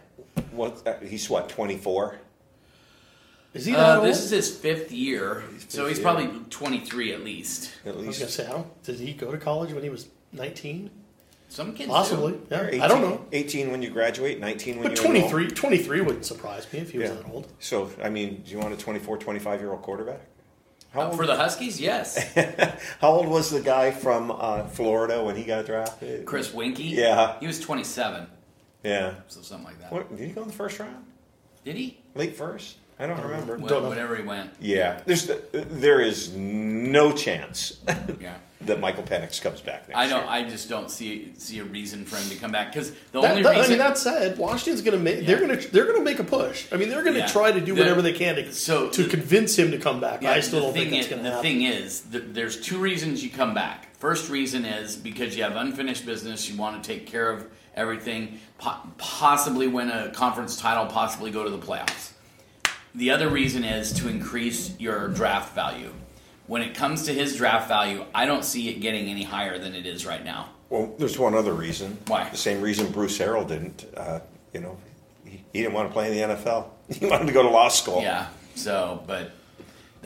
what? 0.52 0.82
Uh, 0.88 0.94
he's 1.06 1.30
what? 1.30 1.50
Twenty 1.50 1.76
four. 1.78 2.20
Is 3.54 3.66
he 3.66 3.72
that 3.74 3.80
Uh, 3.80 3.98
old? 4.00 4.06
this 4.08 4.22
is 4.24 4.30
his 4.32 4.54
fifth 4.56 4.92
year, 4.92 5.44
so 5.70 5.86
he's 5.88 5.98
fifth 5.98 6.04
probably 6.04 6.28
23 6.50 7.14
at 7.14 7.24
least. 7.24 7.72
At 7.86 7.94
I 7.94 7.98
was 7.98 8.04
gonna 8.06 8.08
least. 8.26 8.30
say, 8.34 8.48
I 8.48 8.64
did 8.84 9.00
he 9.00 9.14
go 9.14 9.32
to 9.32 9.38
college 9.38 9.72
when 9.74 9.84
he 9.84 9.90
was 9.90 10.08
nineteen? 10.34 10.90
Some 11.56 11.74
kids 11.74 11.90
Possibly. 11.90 12.34
do. 12.34 12.42
Yeah, 12.52 12.68
18, 12.68 12.82
I 12.82 12.88
don't 12.90 13.02
know. 13.02 13.26
Eighteen 13.32 13.72
when 13.72 13.82
you 13.82 13.90
graduate, 13.90 14.42
nineteen 14.42 14.78
when 14.78 14.90
But 14.90 14.98
you 15.02 15.06
enroll. 15.06 15.30
23, 15.30 15.48
23 15.56 16.02
wouldn't 16.02 16.26
surprise 16.26 16.68
me 16.74 16.80
if 16.80 16.92
he 16.92 16.98
was 16.98 17.10
Yeah. 17.10 17.16
that 17.16 17.26
old. 17.32 17.48
So, 17.60 17.90
I 18.04 18.10
mean, 18.10 18.42
do 18.46 18.52
you 18.52 18.60
want 18.60 18.74
a 18.74 18.78
24, 18.78 19.18
25 19.18 19.62
year 19.62 19.72
old 19.72 19.82
quarterback? 19.82 20.20
How 20.92 21.04
Uh, 21.04 21.08
old, 21.08 21.16
for 21.16 21.26
the 21.26 21.38
Huskies, 21.38 21.80
yes. 21.80 22.18
how 23.00 23.10
old 23.12 23.28
was 23.30 23.52
the 23.52 23.62
guy 23.62 23.92
from 23.92 24.32
uh, 24.32 24.66
Florida 24.68 25.24
when 25.24 25.38
he 25.38 25.44
got 25.46 25.66
drafted? 25.66 26.26
Chris 26.26 26.50
Weinke, 26.52 26.80
Yeah. 26.92 27.40
he 27.40 27.48
was 27.48 27.62
27, 27.62 28.28
Yeah. 28.84 29.14
so 29.30 29.42
something 29.42 29.66
like 29.66 29.80
that. 29.80 29.94
What, 29.94 30.10
did 30.16 30.28
he 30.28 30.34
go 30.34 30.42
in 30.42 30.48
the 30.50 30.54
first 30.54 30.78
round? 30.80 31.06
Did 31.64 31.78
he? 31.78 32.00
Late 32.16 32.36
first? 32.36 32.76
I 32.98 33.08
don't 33.08 33.22
remember. 33.22 33.58
Wh- 33.58 33.68
Don't 33.68 33.84
know. 33.84 33.90
Whatever 33.90 34.16
he 34.16 34.24
went. 34.24 34.52
Yeah, 34.62 35.02
there's 35.06 35.30
there 35.52 36.00
is 36.00 36.34
no 36.34 37.12
chance 37.12 37.78
Yeah. 38.22 38.36
that 38.62 38.80
Michael 38.80 39.04
Penix 39.04 39.42
comes 39.42 39.60
back 39.60 39.90
next 39.90 39.98
I 40.00 40.08
don't. 40.08 40.22
year. 40.22 40.30
I 40.32 40.44
just 40.50 40.70
don't 40.70 40.90
see 40.90 41.34
see 41.38 41.60
a 41.60 41.66
reason 41.66 42.06
for 42.06 42.16
him 42.16 42.30
to 42.30 42.36
come 42.38 42.52
back 42.54 42.72
because 42.72 42.92
the 43.12 43.20
That- 43.22 43.32
only 43.32 43.44
that- 43.44 43.58
I 43.58 43.68
mean, 43.68 43.80
that 43.80 43.98
said, 43.98 44.38
Washington's 44.38 44.82
going 44.82 44.98
to 44.98 45.04
make. 45.04 45.26
They're 45.26 45.40
going 45.46 45.60
to. 45.60 45.72
They're 45.72 45.84
going 45.86 45.98
to 45.98 46.04
make 46.06 46.20
a 46.20 46.24
push. 46.24 46.68
I 46.72 46.78
mean, 46.78 46.88
they're 46.88 47.04
going 47.04 47.16
to 47.16 47.20
Yeah. 47.20 47.28
try 47.28 47.52
to 47.52 47.60
do 47.60 47.74
The- 47.76 47.82
whatever 47.82 48.02
they 48.02 48.14
can 48.14 48.36
to 48.36 48.54
so 48.54 48.88
to 48.90 49.04
the- 49.04 49.10
convince 49.10 49.58
him 49.60 49.72
to 49.72 49.78
come 49.78 50.00
back. 50.00 50.22
Yeah, 50.22 50.32
I 50.32 50.40
still 50.40 50.62
don't 50.62 50.74
think 50.74 50.92
that's 50.92 51.08
going 51.08 51.22
to 51.22 51.30
happen. 51.32 51.44
The 51.44 51.50
thing 51.50 51.64
is, 51.64 52.00
th- 52.12 52.24
there's 52.30 52.62
two 52.62 52.78
reasons 52.78 53.22
you 53.24 53.30
come 53.30 53.54
back. 53.54 53.94
First 54.00 54.30
reason 54.30 54.64
is 54.64 54.96
because 54.96 55.36
you 55.36 55.44
have 55.44 55.58
unfinished 55.58 56.06
business. 56.06 56.50
You 56.50 56.56
want 56.58 56.82
to 56.82 56.88
take 56.88 57.08
care 57.08 57.30
of 57.30 57.46
everything, 57.76 58.40
po- 58.58 58.78
possibly 58.98 59.68
win 59.68 59.90
a 59.92 60.10
conference 60.12 60.56
title, 60.56 60.86
possibly 60.86 61.30
go 61.30 61.44
to 61.44 61.50
the 61.50 61.58
playoffs. 61.58 62.12
The 62.96 63.12
other 63.12 63.28
reason 63.28 63.66
is 63.66 63.92
to 63.94 64.08
increase 64.08 64.80
your 64.80 65.10
draft 65.10 65.54
value. 65.54 65.92
When 66.48 66.62
it 66.62 66.76
comes 66.76 67.04
to 67.04 67.14
his 67.14 67.36
draft 67.36 67.68
value, 67.68 68.06
I 68.14 68.26
don't 68.26 68.46
see 68.46 68.70
it 68.70 68.80
getting 68.80 69.08
any 69.08 69.24
higher 69.24 69.58
than 69.60 69.76
it 69.76 69.86
is 69.86 70.06
right 70.06 70.24
now. 70.24 70.50
Well, 70.70 70.94
there's 70.98 71.20
one 71.20 71.36
other 71.36 71.54
reason. 71.54 71.98
Why? 72.08 72.30
The 72.30 72.38
same 72.38 72.62
reason 72.62 72.92
Bruce 72.92 73.18
Harrell 73.18 73.48
didn't. 73.48 73.86
Uh, 73.96 74.22
you 74.54 74.62
know, 74.62 74.78
he, 75.26 75.44
he 75.52 75.62
didn't 75.62 75.74
want 75.74 75.90
to 75.90 75.94
play 75.94 76.08
in 76.08 76.30
the 76.30 76.36
NFL. 76.36 76.68
He 77.00 77.08
wanted 77.08 77.26
to 77.26 77.34
go 77.34 77.42
to 77.42 77.50
law 77.50 77.68
school. 77.68 78.04
Yeah. 78.04 78.28
So, 78.54 79.04
but 79.08 79.32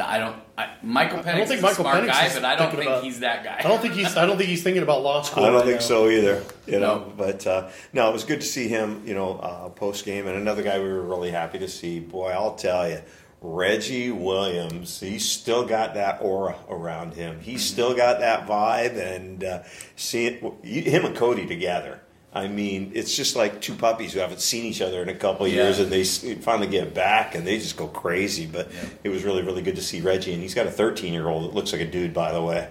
I 0.07 0.17
don't. 0.19 0.35
I, 0.57 0.69
Michael 0.83 1.19
Penix 1.19 1.37
don't 1.37 1.47
think 1.47 1.57
is 1.57 1.61
Michael 1.61 1.87
a 1.87 1.89
smart 1.91 2.03
Penix 2.03 2.07
guy, 2.07 2.25
is 2.27 2.33
but 2.35 2.45
I 2.45 2.55
don't 2.55 2.71
think 2.71 2.83
about- 2.83 3.03
he's 3.03 3.19
that 3.21 3.43
guy. 3.43 3.55
I 3.59 3.61
don't 3.63 3.81
think 3.81 3.93
he's. 3.95 4.15
I 4.15 4.25
don't 4.25 4.37
think 4.37 4.49
he's 4.49 4.63
thinking 4.63 4.83
about 4.83 5.01
law 5.03 5.21
school. 5.21 5.43
I 5.43 5.47
don't 5.47 5.55
right 5.57 5.65
think 5.65 5.79
now. 5.79 5.85
so 5.85 6.09
either. 6.09 6.43
You 6.67 6.79
know, 6.79 6.99
No. 6.99 7.13
but 7.17 7.45
uh, 7.47 7.69
no, 7.93 8.09
it 8.09 8.13
was 8.13 8.23
good 8.23 8.41
to 8.41 8.47
see 8.47 8.67
him. 8.67 9.01
You 9.05 9.15
know, 9.15 9.33
uh, 9.39 9.69
post 9.69 10.05
game, 10.05 10.27
and 10.27 10.37
another 10.37 10.61
guy 10.63 10.77
we 10.79 10.85
were 10.87 11.01
really 11.01 11.31
happy 11.31 11.59
to 11.59 11.67
see. 11.67 11.99
Boy, 11.99 12.29
I'll 12.31 12.55
tell 12.55 12.87
you, 12.89 13.01
Reggie 13.41 14.11
Williams. 14.11 14.99
He's 14.99 15.29
still 15.29 15.65
got 15.65 15.93
that 15.95 16.19
aura 16.21 16.55
around 16.69 17.13
him. 17.13 17.39
He's 17.39 17.63
still 17.65 17.95
got 17.95 18.19
that 18.19 18.47
vibe, 18.47 18.97
and 18.97 19.43
uh, 19.43 19.63
seeing 19.95 20.39
him 20.63 21.05
and 21.05 21.15
Cody 21.15 21.45
together. 21.45 22.01
I 22.31 22.47
mean, 22.47 22.91
it's 22.93 23.15
just 23.15 23.35
like 23.35 23.59
two 23.59 23.73
puppies 23.73 24.13
who 24.13 24.19
haven't 24.19 24.41
seen 24.41 24.63
each 24.65 24.81
other 24.81 25.01
in 25.01 25.09
a 25.09 25.15
couple 25.15 25.47
of 25.47 25.51
Yeah. 25.51 25.63
years, 25.63 25.79
and 25.79 25.91
they 25.91 26.03
finally 26.03 26.67
get 26.67 26.93
back, 26.93 27.33
and 27.33 27.45
they 27.45 27.57
just 27.57 27.75
go 27.75 27.87
crazy. 27.87 28.45
But 28.45 28.71
Yeah. 28.71 28.89
it 29.05 29.09
was 29.09 29.23
really, 29.23 29.41
really 29.41 29.63
good 29.63 29.75
to 29.77 29.81
see 29.81 29.99
Reggie, 30.01 30.33
and 30.33 30.41
he's 30.41 30.53
got 30.53 30.67
a 30.67 30.71
13 30.71 31.11
year 31.13 31.27
old 31.27 31.43
that 31.49 31.55
looks 31.55 31.71
like 31.71 31.81
a 31.81 31.85
dude, 31.85 32.13
by 32.13 32.31
the 32.31 32.41
way. 32.41 32.67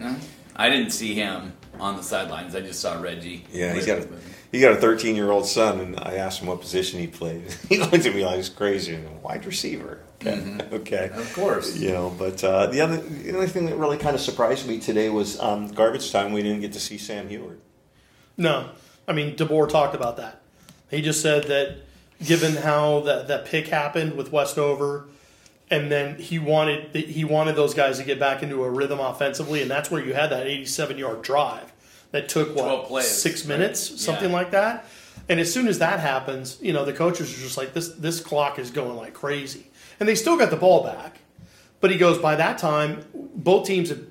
I 0.54 0.70
didn't 0.70 0.90
see 0.90 1.14
him 1.14 1.54
on 1.80 1.96
the 1.96 2.02
sidelines. 2.02 2.54
I 2.54 2.60
just 2.60 2.80
saw 2.80 3.00
Reggie. 3.00 3.44
Yeah, 3.52 3.74
he's 3.74 3.86
got 3.86 3.98
a, 3.98 4.08
he 4.52 4.60
got 4.60 4.72
a 4.72 4.76
13 4.76 5.16
year 5.16 5.30
old 5.32 5.46
son, 5.46 5.80
and 5.80 5.98
I 6.00 6.14
asked 6.14 6.40
him 6.40 6.46
what 6.48 6.60
position 6.60 7.00
he 7.00 7.06
played. 7.08 7.42
he 7.68 7.78
looked 7.78 8.06
at 8.06 8.14
me 8.14 8.24
like 8.24 8.36
he's 8.36 8.48
crazy. 8.48 8.94
And 8.94 9.22
Wide 9.22 9.44
receiver. 9.44 10.00
Okay. 10.20 10.56
okay. 10.72 11.10
Of 11.14 11.32
course. 11.34 11.76
You 11.76 11.90
know, 11.90 12.14
but 12.16 12.42
uh, 12.42 12.66
the 12.66 12.80
other, 12.80 12.96
the 12.96 13.34
only 13.34 13.46
thing 13.48 13.66
that 13.66 13.76
really 13.76 13.98
kind 13.98 14.14
of 14.16 14.20
surprised 14.20 14.66
me 14.68 14.78
today 14.80 15.08
was 15.10 15.38
um, 15.40 15.68
garbage 15.68 16.10
time. 16.12 16.32
We 16.32 16.42
didn't 16.42 16.60
get 16.60 16.72
to 16.74 16.80
see 16.80 16.96
Sam 16.98 17.28
Huard. 17.28 17.58
No, 18.36 18.68
I 19.08 19.12
mean 19.12 19.34
DeBoer 19.34 19.68
talked 19.68 19.94
about 19.94 20.16
that. 20.18 20.40
He 20.90 21.02
just 21.02 21.20
said 21.22 21.44
that 21.44 21.78
given 22.24 22.56
how 22.56 23.00
that 23.00 23.28
that 23.28 23.44
pick 23.46 23.68
happened 23.68 24.16
with 24.16 24.30
Westover, 24.30 25.06
and 25.70 25.90
then 25.90 26.16
he 26.18 26.38
wanted 26.38 26.94
he 26.94 27.24
wanted 27.24 27.56
those 27.56 27.74
guys 27.74 27.98
to 27.98 28.04
get 28.04 28.18
back 28.20 28.42
into 28.42 28.62
a 28.64 28.70
rhythm 28.70 29.00
offensively, 29.00 29.62
and 29.62 29.70
that's 29.70 29.90
where 29.90 30.04
you 30.04 30.14
had 30.14 30.30
that 30.30 30.46
87 30.46 30.98
yard 30.98 31.22
drive 31.22 31.72
that 32.12 32.28
took 32.28 32.54
what 32.56 32.86
plays, 32.86 33.06
six 33.08 33.42
right? 33.42 33.58
minutes, 33.58 34.00
something 34.02 34.30
Yeah. 34.30 34.36
like 34.36 34.50
that. 34.52 34.86
And 35.28 35.38
as 35.40 35.52
soon 35.52 35.68
as 35.68 35.78
that 35.80 36.00
happens, 36.00 36.56
you 36.62 36.72
know 36.72 36.84
the 36.84 36.92
coaches 36.92 37.32
are 37.36 37.40
just 37.42 37.56
like 37.56 37.74
this. 37.74 37.88
This 37.88 38.20
clock 38.20 38.58
is 38.58 38.70
going 38.70 38.96
like 38.96 39.14
crazy, 39.14 39.66
and 40.00 40.08
they 40.08 40.14
still 40.14 40.36
got 40.36 40.50
the 40.50 40.56
ball 40.56 40.82
back. 40.84 41.18
But 41.80 41.90
he 41.90 41.98
goes 41.98 42.18
by 42.18 42.34
that 42.36 42.58
time, 42.58 43.04
both 43.14 43.66
teams 43.66 43.90
had, 43.90 44.06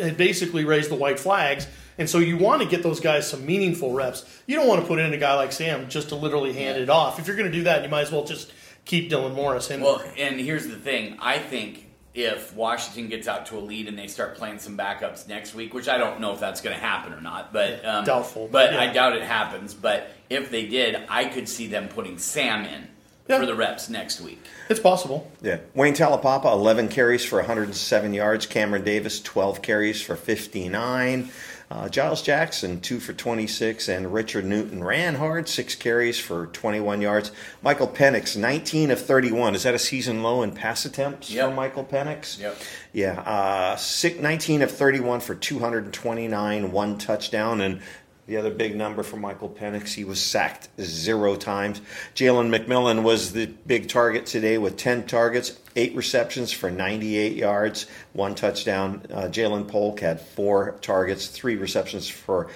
had 0.00 0.16
basically 0.16 0.64
raised 0.64 0.88
the 0.90 0.94
white 0.94 1.18
flags, 1.20 1.66
and 2.02 2.10
so 2.10 2.18
you 2.18 2.36
want 2.36 2.60
to 2.62 2.68
get 2.68 2.82
those 2.82 2.98
guys 2.98 3.30
some 3.30 3.46
meaningful 3.46 3.92
reps. 3.92 4.24
You 4.48 4.56
don't 4.56 4.66
want 4.66 4.80
to 4.80 4.86
put 4.88 4.98
in 4.98 5.12
a 5.14 5.16
guy 5.16 5.34
like 5.34 5.52
Sam 5.52 5.88
just 5.88 6.08
to 6.08 6.16
literally 6.16 6.52
hand 6.52 6.78
it 6.82 6.90
off. 6.90 7.20
If 7.20 7.28
you're 7.28 7.36
going 7.36 7.50
to 7.50 7.56
do 7.56 7.62
that, 7.64 7.84
you 7.84 7.88
might 7.88 8.02
as 8.02 8.10
well 8.10 8.24
just 8.24 8.52
keep 8.84 9.08
Dylan 9.08 9.34
Morris 9.34 9.70
in. 9.70 9.80
Well, 9.80 10.02
and 10.18 10.40
here's 10.40 10.66
the 10.66 10.76
thing. 10.76 11.16
I 11.20 11.38
think 11.38 11.86
if 12.14 12.52
Washington 12.56 13.08
gets 13.08 13.28
out 13.28 13.46
to 13.46 13.56
a 13.56 13.60
lead 13.60 13.86
and 13.86 13.96
they 13.96 14.08
start 14.08 14.34
playing 14.34 14.58
some 14.58 14.76
backups 14.76 15.28
next 15.28 15.54
week, 15.54 15.72
which 15.72 15.88
I 15.88 15.96
don't 15.96 16.18
know 16.20 16.32
if 16.34 16.40
that's 16.40 16.60
going 16.60 16.74
to 16.76 16.82
happen 16.82 17.12
or 17.12 17.20
not, 17.20 17.52
but 17.52 17.84
um, 17.86 18.04
Doubtful, 18.04 18.48
But 18.50 18.72
yeah. 18.72 18.80
I 18.80 18.92
doubt 18.92 19.14
it 19.16 19.22
happens. 19.22 19.72
But 19.74 20.10
if 20.28 20.50
they 20.50 20.66
did, 20.66 20.96
I 21.08 21.26
could 21.26 21.48
see 21.48 21.68
them 21.68 21.88
putting 21.88 22.18
Sam 22.18 22.64
in 22.64 22.88
Yeah. 23.28 23.38
for 23.38 23.46
the 23.46 23.54
reps 23.54 23.88
next 23.88 24.20
week. 24.20 24.44
it's 24.68 24.80
possible. 24.80 25.30
Yeah. 25.40 25.58
Wayne 25.74 25.94
Taulapapa, 25.94 26.52
11 26.52 26.88
carries 26.88 27.24
for 27.24 27.38
107 27.38 28.12
yards. 28.12 28.46
Cameron 28.46 28.82
Davis, 28.84 29.20
12 29.22 29.62
carries 29.62 30.02
for 30.02 30.16
59. 30.16 31.30
Uh, 31.72 31.88
Giles 31.88 32.20
Jackson, 32.20 32.80
2 32.82 33.00
for 33.00 33.14
26. 33.14 33.88
And 33.88 34.12
Richard 34.12 34.44
Newton 34.44 34.84
ran 34.84 35.14
hard, 35.14 35.48
6 35.48 35.74
carries 35.76 36.18
for 36.20 36.48
21 36.48 37.00
yards. 37.00 37.32
Michael 37.62 37.88
Penix, 37.88 38.36
19 38.36 38.90
of 38.90 39.00
31. 39.00 39.54
Is 39.54 39.62
that 39.62 39.72
a 39.74 39.78
season 39.78 40.22
low 40.22 40.42
in 40.42 40.52
pass 40.52 40.84
attempts 40.84 41.30
Yep. 41.30 41.48
for 41.48 41.54
Michael 41.54 41.84
Penix? 41.84 42.38
Yep. 42.38 42.58
Yeah. 42.92 43.20
Uh, 43.20 43.76
six, 43.76 44.18
19 44.20 44.60
of 44.60 44.70
31 44.70 45.20
for 45.20 45.34
229, 45.34 46.72
one 46.72 46.98
touchdown. 46.98 47.62
And 47.62 47.80
the 48.26 48.36
other 48.36 48.50
big 48.50 48.76
number 48.76 49.02
for 49.02 49.16
Michael 49.16 49.48
Penix, 49.48 49.94
he 49.94 50.04
was 50.04 50.20
sacked 50.20 50.68
zero 50.80 51.34
times. 51.34 51.80
Jalen 52.14 52.56
McMillan 52.56 53.02
was 53.02 53.32
the 53.32 53.46
big 53.46 53.88
target 53.88 54.26
today 54.26 54.58
with 54.58 54.76
10 54.76 55.06
targets, 55.06 55.58
eight 55.74 55.96
receptions 55.96 56.52
for 56.52 56.70
98 56.70 57.36
yards, 57.36 57.86
one 58.12 58.34
touchdown. 58.34 59.02
Uh, 59.12 59.22
Ja'Lynn 59.22 59.66
Polk 59.66 60.00
had 60.00 60.20
four 60.20 60.76
targets, 60.82 61.26
three 61.26 61.56
receptions 61.56 62.08
for 62.08 62.48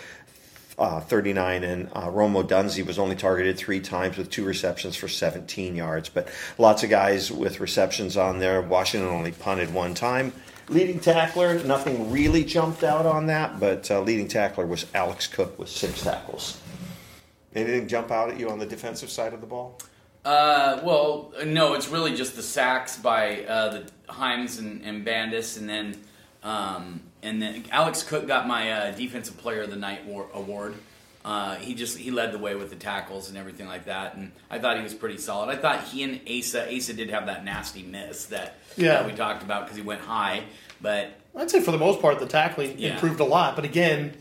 uh, 0.79 1.01
39, 1.01 1.65
and 1.65 1.91
uh, 1.97 2.11
Rome 2.11 2.35
Odunze 2.35 2.85
was 2.87 2.99
only 2.99 3.17
targeted 3.17 3.57
three 3.57 3.81
times 3.81 4.19
with 4.19 4.31
two 4.31 4.45
receptions 4.45 4.95
for 4.95 5.09
17 5.09 5.75
yards. 5.75 6.09
But 6.09 6.29
lots 6.59 6.85
of 6.85 6.91
guys 6.91 7.33
with 7.33 7.61
receptions 7.61 8.17
on 8.17 8.39
there. 8.39 8.61
Washington 8.63 9.09
only 9.09 9.33
punted 9.33 9.73
one 9.73 9.95
time. 9.95 10.33
Leading 10.69 10.99
tackler, 10.99 11.63
nothing 11.63 12.11
really 12.11 12.43
jumped 12.45 12.83
out 12.83 13.07
on 13.07 13.27
that, 13.27 13.61
but 13.61 13.89
uh, 13.91 14.01
leading 14.01 14.27
tackler 14.27 14.67
was 14.67 14.87
Alex 14.95 15.29
Cook 15.29 15.57
with 15.59 15.69
six 15.69 16.03
tackles. 16.03 16.61
Anything 17.55 17.87
jump 17.87 18.11
out 18.11 18.31
at 18.31 18.39
you 18.39 18.51
on 18.51 18.59
the 18.59 18.67
defensive 18.67 19.09
side 19.09 19.33
of 19.33 19.41
the 19.41 19.47
ball? 19.47 19.79
Uh, 20.25 20.81
well, 20.83 21.33
no, 21.45 21.75
it's 21.75 21.89
really 21.89 22.17
just 22.17 22.35
the 22.35 22.43
sacks 22.43 22.99
by 22.99 23.45
uh, 23.45 23.69
the 23.71 24.13
Heims 24.13 24.59
and, 24.59 24.83
and 24.83 25.07
Bandes, 25.07 25.57
and 25.57 25.69
then 25.69 25.97
um, 26.43 27.01
and 27.23 27.41
then 27.41 27.65
Alex 27.71 28.03
Cook 28.03 28.27
got 28.27 28.49
my 28.49 28.71
uh, 28.73 28.91
defensive 28.91 29.37
player 29.39 29.63
of 29.63 29.71
the 29.71 29.77
night 29.77 30.05
war- 30.05 30.29
award. 30.35 30.75
Uh, 31.27 31.57
he 31.57 31.75
just 31.75 31.99
he 31.99 32.13
led 32.13 32.31
the 32.31 32.39
way 32.39 32.55
with 32.55 32.71
the 32.71 32.77
tackles 32.77 33.29
and 33.29 33.37
everything 33.37 33.67
like 33.67 33.87
that, 33.87 34.15
and 34.15 34.31
I 34.49 34.61
thought 34.61 34.77
he 34.77 34.83
was 34.85 34.95
pretty 34.95 35.19
solid. 35.19 35.49
I 35.51 35.57
thought 35.61 35.83
he 35.83 36.05
and 36.05 36.21
Asa 36.31 36.73
Asa 36.75 36.93
did 36.95 37.11
have 37.11 37.27
that 37.27 37.45
nasty 37.45 37.83
miss 37.83 38.27
that 38.27 38.59
Yeah. 38.77 38.93
that 39.03 39.07
we 39.07 39.13
talked 39.13 39.43
about 39.43 39.65
because 39.65 39.77
he 39.77 39.83
went 39.83 40.03
high, 40.03 40.45
but 40.81 41.11
I'd 41.35 41.51
say 41.51 41.61
for 41.61 41.73
the 41.73 41.79
most 41.79 42.01
part, 42.01 42.21
the 42.21 42.27
tackling 42.27 42.77
Yeah. 42.79 42.95
improved 42.95 43.19
a 43.19 43.25
lot. 43.25 43.57
But 43.57 43.65
again, 43.65 44.15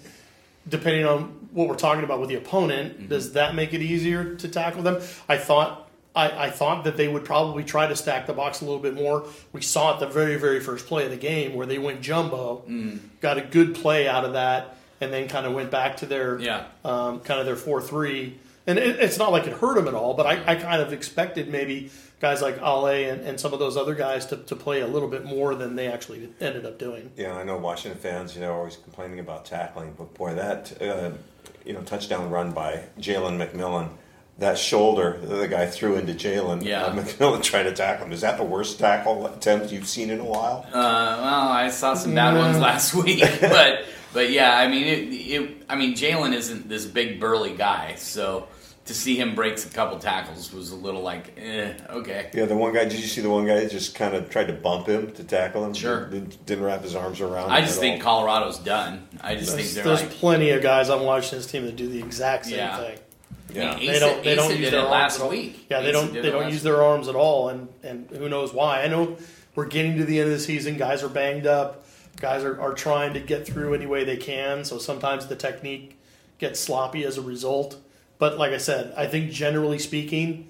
depending 0.68 1.06
on 1.06 1.26
what 1.52 1.68
we're 1.68 1.76
talking 1.76 2.04
about 2.04 2.20
with 2.20 2.30
the 2.30 2.36
opponent, 2.36 2.98
Mm-hmm. 2.98 3.08
does 3.08 3.34
that 3.34 3.54
make 3.54 3.74
it 3.76 3.82
easier 3.84 4.34
to 4.36 4.48
tackle 4.48 4.82
them? 4.82 5.02
I 5.30 5.38
thought. 5.38 5.84
I, 6.18 6.46
I 6.46 6.50
thought 6.50 6.86
that 6.86 6.96
they 6.96 7.10
would 7.10 7.26
probably 7.26 7.66
try 7.66 7.88
to 7.88 7.96
stack 7.96 8.26
the 8.26 8.32
box 8.32 8.62
a 8.62 8.64
little 8.64 8.80
bit 8.80 8.94
more. 8.94 9.28
We 9.52 9.62
saw 9.62 9.94
it 9.96 10.00
the 10.00 10.08
very, 10.08 10.38
very 10.38 10.62
first 10.62 10.88
play 10.88 11.04
of 11.04 11.12
the 11.12 11.18
game 11.18 11.56
where 11.56 11.68
they 11.68 11.78
went 11.78 12.00
jumbo, 12.02 12.64
Mm. 12.70 13.00
got 13.20 13.38
a 13.38 13.42
good 13.42 13.76
play 13.76 14.08
out 14.08 14.24
of 14.24 14.32
that, 14.32 14.78
and 15.02 15.12
then 15.14 15.28
kind 15.28 15.46
of 15.46 15.54
went 15.54 15.72
back 15.72 15.98
to 15.98 16.06
their 16.06 16.40
Yeah. 16.40 16.66
um, 16.84 17.20
kind 17.22 17.40
of 17.40 17.46
their 17.46 17.56
four 17.56 17.82
three. 17.82 18.40
And 18.68 18.80
it, 18.80 19.00
it's 19.00 19.18
not 19.20 19.32
like 19.32 19.46
it 19.46 19.54
hurt 19.54 19.76
them 19.76 19.88
at 19.88 19.94
all, 19.94 20.16
but 20.16 20.26
I, 20.26 20.54
I 20.54 20.56
kind 20.56 20.82
of 20.82 20.92
expected 20.92 21.48
maybe 21.50 21.92
guys 22.20 22.42
like 22.42 22.58
Ale 22.58 22.88
and, 22.88 23.22
and 23.22 23.40
some 23.40 23.54
of 23.54 23.60
those 23.60 23.78
other 23.78 23.94
guys 23.94 24.26
to, 24.28 24.38
to 24.38 24.56
play 24.56 24.82
a 24.82 24.88
little 24.88 25.08
bit 25.10 25.24
more 25.24 25.54
than 25.54 25.76
they 25.76 25.86
actually 25.88 26.30
ended 26.42 26.66
up 26.66 26.80
doing. 26.80 27.12
Yeah, 27.16 27.36
I 27.36 27.44
know 27.44 27.58
Washington 27.58 28.00
fans, 28.02 28.34
you 28.34 28.42
know, 28.42 28.52
are 28.54 28.58
always 28.58 28.78
complaining 28.78 29.20
about 29.20 29.46
tackling, 29.46 29.94
but 29.96 30.14
boy, 30.16 30.34
that 30.34 30.82
uh, 30.82 31.12
you 31.64 31.74
know 31.74 31.82
touchdown 31.82 32.32
run 32.32 32.54
by 32.54 32.86
Jalen 33.00 33.38
McMillan, 33.38 33.90
that 34.40 34.58
shoulder 34.58 35.18
that 35.22 35.36
the 35.36 35.48
guy 35.48 35.66
threw 35.66 35.96
into 35.96 36.14
Jalen, 36.14 36.64
Yeah. 36.64 36.84
uh, 36.84 36.94
McMillan 36.96 37.42
trying 37.42 37.66
to 37.66 37.74
tackle 37.74 38.06
him. 38.06 38.12
Is 38.12 38.22
that 38.22 38.38
the 38.38 38.44
worst 38.44 38.80
tackle 38.80 39.26
attempt 39.28 39.72
you've 39.72 39.88
seen 39.88 40.10
in 40.10 40.20
a 40.20 40.26
while? 40.26 40.66
Uh, 40.68 40.72
well, 40.74 41.48
I 41.50 41.70
saw 41.70 41.94
some 41.94 42.14
bad 42.16 42.36
ones 42.36 42.60
last 42.60 42.94
week, 43.04 43.24
but 43.42 43.86
but 44.14 44.32
yeah, 44.32 44.58
I 44.58 44.68
mean, 44.68 44.84
it, 44.88 45.14
it 45.14 45.64
I 45.70 45.76
mean, 45.76 45.94
Jalen 45.94 46.34
isn't 46.34 46.68
this 46.70 46.86
big 46.86 47.20
burly 47.20 47.54
guy, 47.56 47.96
so 47.96 48.48
to 48.86 48.94
see 48.94 49.16
him 49.16 49.34
break 49.36 49.58
a 49.58 49.70
couple 49.70 49.98
tackles 49.98 50.54
was 50.54 50.70
a 50.72 50.76
little 50.76 51.02
like, 51.02 51.34
eh, 51.40 51.74
okay. 51.90 52.30
Yeah, 52.34 52.46
the 52.46 52.56
one 52.56 52.72
guy. 52.74 52.84
Did 52.84 53.00
you 53.00 53.08
see 53.08 53.22
the 53.22 53.30
one 53.32 53.48
guy 53.48 53.66
just 53.68 53.96
kind 53.96 54.14
of 54.16 54.30
tried 54.30 54.46
to 54.48 54.54
bump 54.54 54.88
him 54.88 55.12
to 55.14 55.24
tackle 55.24 55.66
him? 55.66 55.74
Sure. 55.74 56.06
Didn't, 56.08 56.46
didn't 56.46 56.64
wrap 56.64 56.84
his 56.84 56.94
arms 56.96 57.20
around. 57.20 57.52
I 57.52 57.62
just 57.62 57.78
at 57.78 57.80
think 57.80 58.06
all. 58.06 58.20
Colorado's 58.26 58.60
done. 58.60 59.08
I 59.22 59.36
just 59.36 59.56
There's, 59.56 59.64
think 59.74 59.76
they're 59.76 59.96
there's 59.96 60.02
like, 60.08 60.12
plenty 60.20 60.52
of 60.52 60.62
guys 60.62 60.90
on 60.92 61.04
Washington's 61.04 61.48
team 61.48 61.66
that 61.66 61.76
do 61.78 61.88
the 61.90 61.98
exact 62.00 62.46
same 62.46 62.58
Yeah. 62.58 62.78
thing. 62.78 63.00
Yeah. 63.56 63.72
I 63.74 63.78
mean, 63.80 63.88
They 63.92 64.00
don't. 64.00 64.24
They 64.24 64.38
Asa- 64.38 64.50
don't 64.50 64.60
use 64.60 64.72
their 64.72 64.80
arms 64.82 64.92
last 64.92 65.16
at 65.20 65.22
all. 65.24 65.30
week. 65.30 65.66
Yeah, 65.70 65.82
they 65.82 65.94
Asa 65.94 66.06
don't. 66.08 66.14
They 66.22 66.32
don't 66.32 66.52
use 66.52 66.64
their 66.64 66.84
arms 66.84 67.08
at 67.08 67.16
all, 67.16 67.50
and 67.50 67.68
and 67.84 68.10
who 68.12 68.30
knows 68.30 68.54
why? 68.54 68.82
I 68.84 68.88
know 68.88 69.18
we're 69.56 69.68
getting 69.68 69.98
to 69.98 70.06
the 70.06 70.20
end 70.20 70.32
of 70.32 70.38
the 70.38 70.44
season. 70.44 70.78
Guys 70.78 71.04
are 71.04 71.10
banged 71.10 71.48
up. 71.48 71.86
Guys 72.18 72.44
are, 72.44 72.60
are 72.62 72.74
trying 72.74 73.14
to 73.14 73.20
get 73.20 73.46
through 73.46 73.74
any 73.74 73.86
way 73.86 74.04
they 74.04 74.18
can. 74.18 74.64
So 74.64 74.78
sometimes 74.78 75.28
the 75.28 75.36
technique 75.36 75.98
gets 76.38 76.60
sloppy 76.60 77.04
as 77.04 77.18
a 77.18 77.22
result. 77.22 77.78
But 78.20 78.38
like 78.38 78.52
I 78.54 78.58
said, 78.58 78.94
I 78.96 79.06
think 79.08 79.32
generally 79.32 79.80
speaking, 79.80 80.48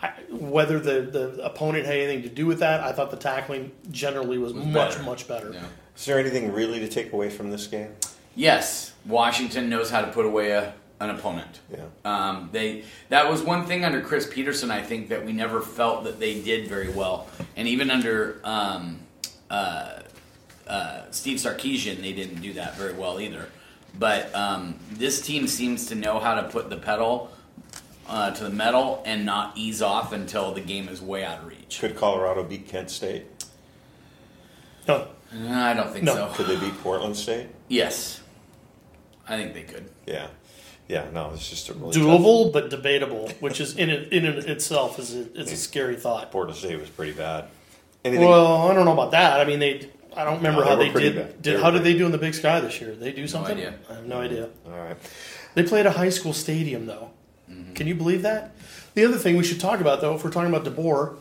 I, 0.00 0.12
whether 0.30 0.80
the, 0.80 1.02
the 1.02 1.44
opponent 1.44 1.84
had 1.84 1.96
anything 1.96 2.22
to 2.22 2.30
do 2.30 2.46
with 2.46 2.60
that, 2.60 2.80
I 2.80 2.92
thought 2.92 3.10
the 3.10 3.18
tackling 3.18 3.72
generally 3.90 4.38
was, 4.38 4.54
much 4.54 4.72
better. 4.94 5.02
much 5.02 5.28
better. 5.28 5.50
Yeah. 5.52 5.64
Is 5.94 6.06
there 6.06 6.18
anything 6.18 6.52
really 6.52 6.80
to 6.80 6.88
take 6.88 7.12
away 7.12 7.28
from 7.28 7.50
this 7.50 7.66
game? 7.66 7.92
Yes, 8.34 8.92
Washington 9.04 9.68
knows 9.68 9.90
how 9.90 10.00
to 10.00 10.06
put 10.10 10.24
away 10.24 10.52
a, 10.52 10.72
an 11.00 11.10
opponent. 11.10 11.60
Yeah. 11.72 11.84
Um, 12.04 12.50
they 12.52 12.84
that 13.08 13.28
was 13.28 13.42
one 13.42 13.64
thing 13.66 13.84
under 13.84 14.00
Chris 14.00 14.26
Petersen. 14.26 14.70
I 14.70 14.82
think 14.82 15.08
that 15.08 15.24
we 15.24 15.32
never 15.32 15.60
felt 15.60 16.04
that 16.04 16.20
they 16.20 16.40
did 16.40 16.68
very 16.68 16.90
well, 16.90 17.26
and 17.56 17.66
even 17.66 17.90
under 17.90 18.40
um, 18.44 19.00
uh, 19.50 20.00
uh, 20.66 21.02
Steve 21.10 21.38
Sarkisian, 21.38 22.00
they 22.02 22.12
didn't 22.12 22.40
do 22.42 22.52
that 22.54 22.76
very 22.76 22.92
well 22.92 23.18
either. 23.20 23.46
But 23.98 24.32
um, 24.36 24.76
this 24.92 25.20
team 25.20 25.48
seems 25.48 25.86
to 25.86 25.94
know 25.96 26.20
how 26.20 26.34
to 26.40 26.44
put 26.48 26.70
the 26.70 26.76
pedal 26.76 27.32
uh, 28.08 28.30
to 28.32 28.44
the 28.44 28.50
metal 28.50 29.02
and 29.04 29.26
not 29.26 29.56
ease 29.56 29.82
off 29.82 30.12
until 30.12 30.52
the 30.54 30.60
game 30.60 30.88
is 30.88 31.02
way 31.02 31.24
out 31.24 31.38
of 31.40 31.46
reach. 31.46 31.78
Could 31.80 31.96
Colorado 31.96 32.44
beat 32.44 32.68
Kent 32.68 32.90
State? 32.90 33.24
No, 34.86 35.08
Uh, 35.32 35.48
I 35.48 35.74
don't 35.74 35.92
think 35.92 36.04
No. 36.04 36.14
so. 36.14 36.30
Could 36.34 36.46
they 36.46 36.56
beat 36.56 36.80
Portland 36.82 37.16
State? 37.16 37.48
Yes, 37.68 38.20
I 39.28 39.36
think 39.36 39.54
they 39.54 39.62
could. 39.62 39.88
Yeah. 40.06 40.28
Yeah. 40.90 41.06
No, 41.12 41.30
it's 41.32 41.48
just 41.48 41.68
a 41.68 41.74
really 41.74 41.92
doable 41.92 42.52
but 42.52 42.68
debatable, 42.68 43.28
which 43.40 43.60
is 43.60 43.76
in 43.76 43.90
it, 43.90 44.12
in 44.12 44.24
it 44.26 44.46
itself 44.46 44.98
is 44.98 45.14
a, 45.14 45.20
it's 45.40 45.52
a 45.52 45.54
mm. 45.54 45.58
scary 45.58 45.96
thought. 45.96 46.22
tough- 46.22 46.32
Portland 46.32 46.58
State 46.58 46.80
was 46.80 46.90
pretty 46.90 47.12
bad. 47.12 47.46
Anything? 48.04 48.26
Well, 48.26 48.68
I 48.68 48.74
don't 48.74 48.84
know 48.84 48.92
about 48.92 49.12
that. 49.12 49.40
I 49.40 49.44
mean, 49.44 49.60
they. 49.60 49.88
I 50.16 50.24
don't 50.24 50.38
remember 50.38 50.64
No, 50.64 50.76
they 50.76 50.88
how 50.88 50.92
they 50.92 51.00
did. 51.00 51.14
bad. 51.14 51.42
Did 51.42 51.54
were 51.54 51.60
how 51.60 51.70
did 51.70 51.82
pretty- 51.82 51.92
they 51.92 51.98
do 51.98 52.06
in 52.06 52.12
the 52.12 52.18
Big 52.18 52.34
Sky 52.34 52.58
this 52.58 52.80
year? 52.80 52.94
They 52.94 53.12
do 53.12 53.28
something? 53.28 53.56
idea. 53.56 53.74
I 53.88 53.94
have 53.94 54.06
no 54.06 54.16
mm. 54.16 54.24
idea. 54.24 54.48
All 54.66 54.72
right. 54.72 54.96
They 55.54 55.62
played 55.62 55.86
a 55.86 55.92
high 55.92 56.08
school 56.08 56.32
stadium 56.32 56.86
though. 56.86 57.10
Mm-hmm. 57.48 57.74
Can 57.74 57.86
you 57.86 57.94
believe 57.94 58.22
that? 58.22 58.52
The 58.94 59.04
other 59.04 59.16
thing 59.16 59.36
we 59.36 59.44
should 59.44 59.60
talk 59.60 59.80
about 59.80 60.00
though, 60.00 60.16
if 60.16 60.24
we're 60.24 60.30
talking 60.30 60.52
about 60.52 60.64
DeBoer, 60.64 61.16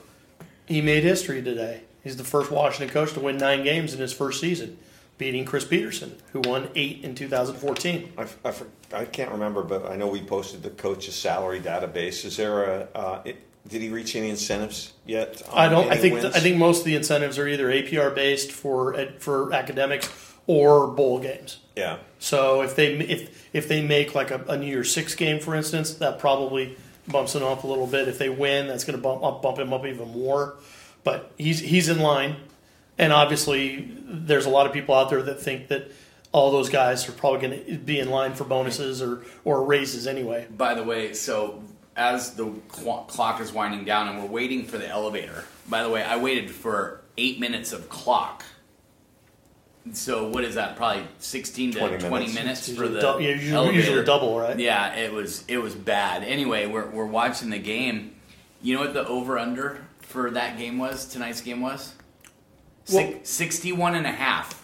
he 0.65 0.82
made 0.82 1.03
history 1.03 1.43
today. 1.43 1.82
He's 2.03 2.17
the 2.17 2.23
first 2.23 2.49
Washington 2.49 2.91
coach 2.91 3.13
to 3.13 3.19
win 3.19 3.38
nine 3.38 3.63
games 3.63 3.93
in 3.93 3.99
his 3.99 4.13
first 4.13 4.41
season. 4.41 4.77
Beating 5.19 5.45
Chris 5.45 5.65
Petersen, 5.65 6.15
who 6.32 6.39
won 6.39 6.69
eight 6.75 7.03
in 7.03 7.13
2014. 7.13 8.13
I, 8.17 8.25
I, 8.43 8.53
I 8.93 9.05
can't 9.05 9.32
remember, 9.32 9.62
but 9.62 9.86
I 9.86 9.97
know 9.97 10.08
we 10.08 10.21
posted 10.21 10.63
the 10.63 10.71
coach's 10.71 11.13
salary 11.13 11.60
database. 11.60 12.25
Is 12.25 12.38
there 12.38 12.63
a? 12.63 12.88
Uh, 12.95 13.21
it, 13.25 13.38
did 13.67 13.82
he 13.82 13.89
reach 13.89 14.15
any 14.15 14.29
incentives 14.29 14.93
yet? 15.05 15.43
I 15.53 15.67
don't. 15.67 15.91
I 15.91 15.97
think 15.97 16.15
wins? 16.15 16.34
I 16.34 16.39
think 16.39 16.58
most 16.58 16.79
of 16.79 16.86
the 16.86 16.95
incentives 16.95 17.38
are 17.38 17.47
either 17.47 17.67
APR 17.67 18.15
based 18.15 18.51
for 18.51 18.95
for 19.19 19.53
academics 19.53 20.10
or 20.47 20.88
bowl 20.88 21.19
games. 21.19 21.60
Yeah. 21.75 21.97
So 22.17 22.62
if 22.62 22.75
they 22.75 22.93
if 22.95 23.49
if 23.53 23.67
they 23.67 23.86
make 23.86 24.15
like 24.15 24.32
a, 24.32 24.43
a 24.47 24.58
New 24.58 24.67
Year's 24.67 24.91
Six 24.91 25.15
game, 25.15 25.39
for 25.39 25.53
instance, 25.53 25.95
that 25.95 26.17
probably 26.17 26.77
bumps 27.10 27.36
him 27.36 27.43
up 27.43 27.63
a 27.63 27.67
little 27.67 27.88
bit. 27.88 28.08
If 28.08 28.17
they 28.17 28.29
win, 28.29 28.67
that's 28.67 28.86
going 28.86 28.97
to 28.97 29.01
bump 29.01 29.23
up, 29.23 29.41
bump 29.41 29.60
him 29.60 29.73
up 29.73 29.86
even 29.86 30.10
more. 30.12 30.55
But 31.03 31.32
he's 31.38 31.60
he's 31.60 31.89
in 31.89 31.99
line, 31.99 32.38
and 33.00 33.12
obviously 33.12 33.92
there's 34.06 34.46
a 34.46 34.50
lot 34.50 34.68
of 34.68 34.74
people 34.74 34.94
out 34.94 35.10
there 35.10 35.24
that 35.24 35.42
think 35.42 35.70
that 35.70 35.92
all 36.32 36.52
those 36.52 36.70
guys 36.70 37.10
are 37.10 37.14
probably 37.14 37.40
going 37.48 37.66
to 37.66 37.78
be 37.80 38.00
in 38.00 38.10
line 38.10 38.36
for 38.36 38.44
bonuses 38.44 39.02
or 39.02 39.24
or 39.44 39.64
raises 39.64 40.06
anyway. 40.06 40.46
By 40.56 40.76
the 40.76 40.84
way, 40.84 41.14
so 41.14 41.64
as 41.96 42.36
the 42.36 42.52
clock 42.68 43.42
is 43.42 43.52
winding 43.52 43.86
down 43.86 44.08
and 44.10 44.20
we're 44.22 44.30
waiting 44.30 44.66
for 44.66 44.78
the 44.78 44.88
elevator. 44.88 45.44
By 45.68 45.82
the 45.84 45.90
way, 45.90 46.04
I 46.04 46.18
waited 46.18 46.52
for 46.52 47.02
eight 47.18 47.40
minutes 47.40 47.74
of 47.74 47.90
clock. 47.90 48.44
So 49.94 50.28
what 50.30 50.44
is 50.44 50.56
that? 50.56 50.76
Probably 50.76 51.04
sixteen 51.18 51.72
to 51.72 51.80
20 51.80 51.98
twenty, 51.98 52.26
minutes. 52.34 52.68
minutes, 52.68 52.74
for 52.78 52.88
the 52.88 53.00
dou- 53.02 53.24
yeah, 53.24 53.30
usually, 53.30 53.54
elevator. 53.56 53.78
usually 53.78 54.04
double, 54.06 54.40
right? 54.40 54.60
Yeah, 54.60 54.94
it 54.96 55.12
was 55.12 55.44
it 55.48 55.58
was 55.58 55.74
bad. 55.74 56.24
Anyway, 56.24 56.68
we're 56.68 56.88
we're 56.90 57.06
watching 57.06 57.50
the 57.50 57.58
game. 57.58 58.16
You 58.62 58.76
know 58.76 58.82
what 58.82 58.94
the 58.94 59.08
over 59.08 59.40
under 59.40 59.84
for 60.02 60.30
that 60.32 60.58
game 60.58 60.78
was? 60.78 61.08
Tonight's 61.08 61.42
game 61.42 61.62
was 61.62 61.94
Well- 62.91 63.12
Six, 63.23 63.30
61 63.30 63.95
and 63.95 64.06
a 64.06 64.12
half. 64.12 64.56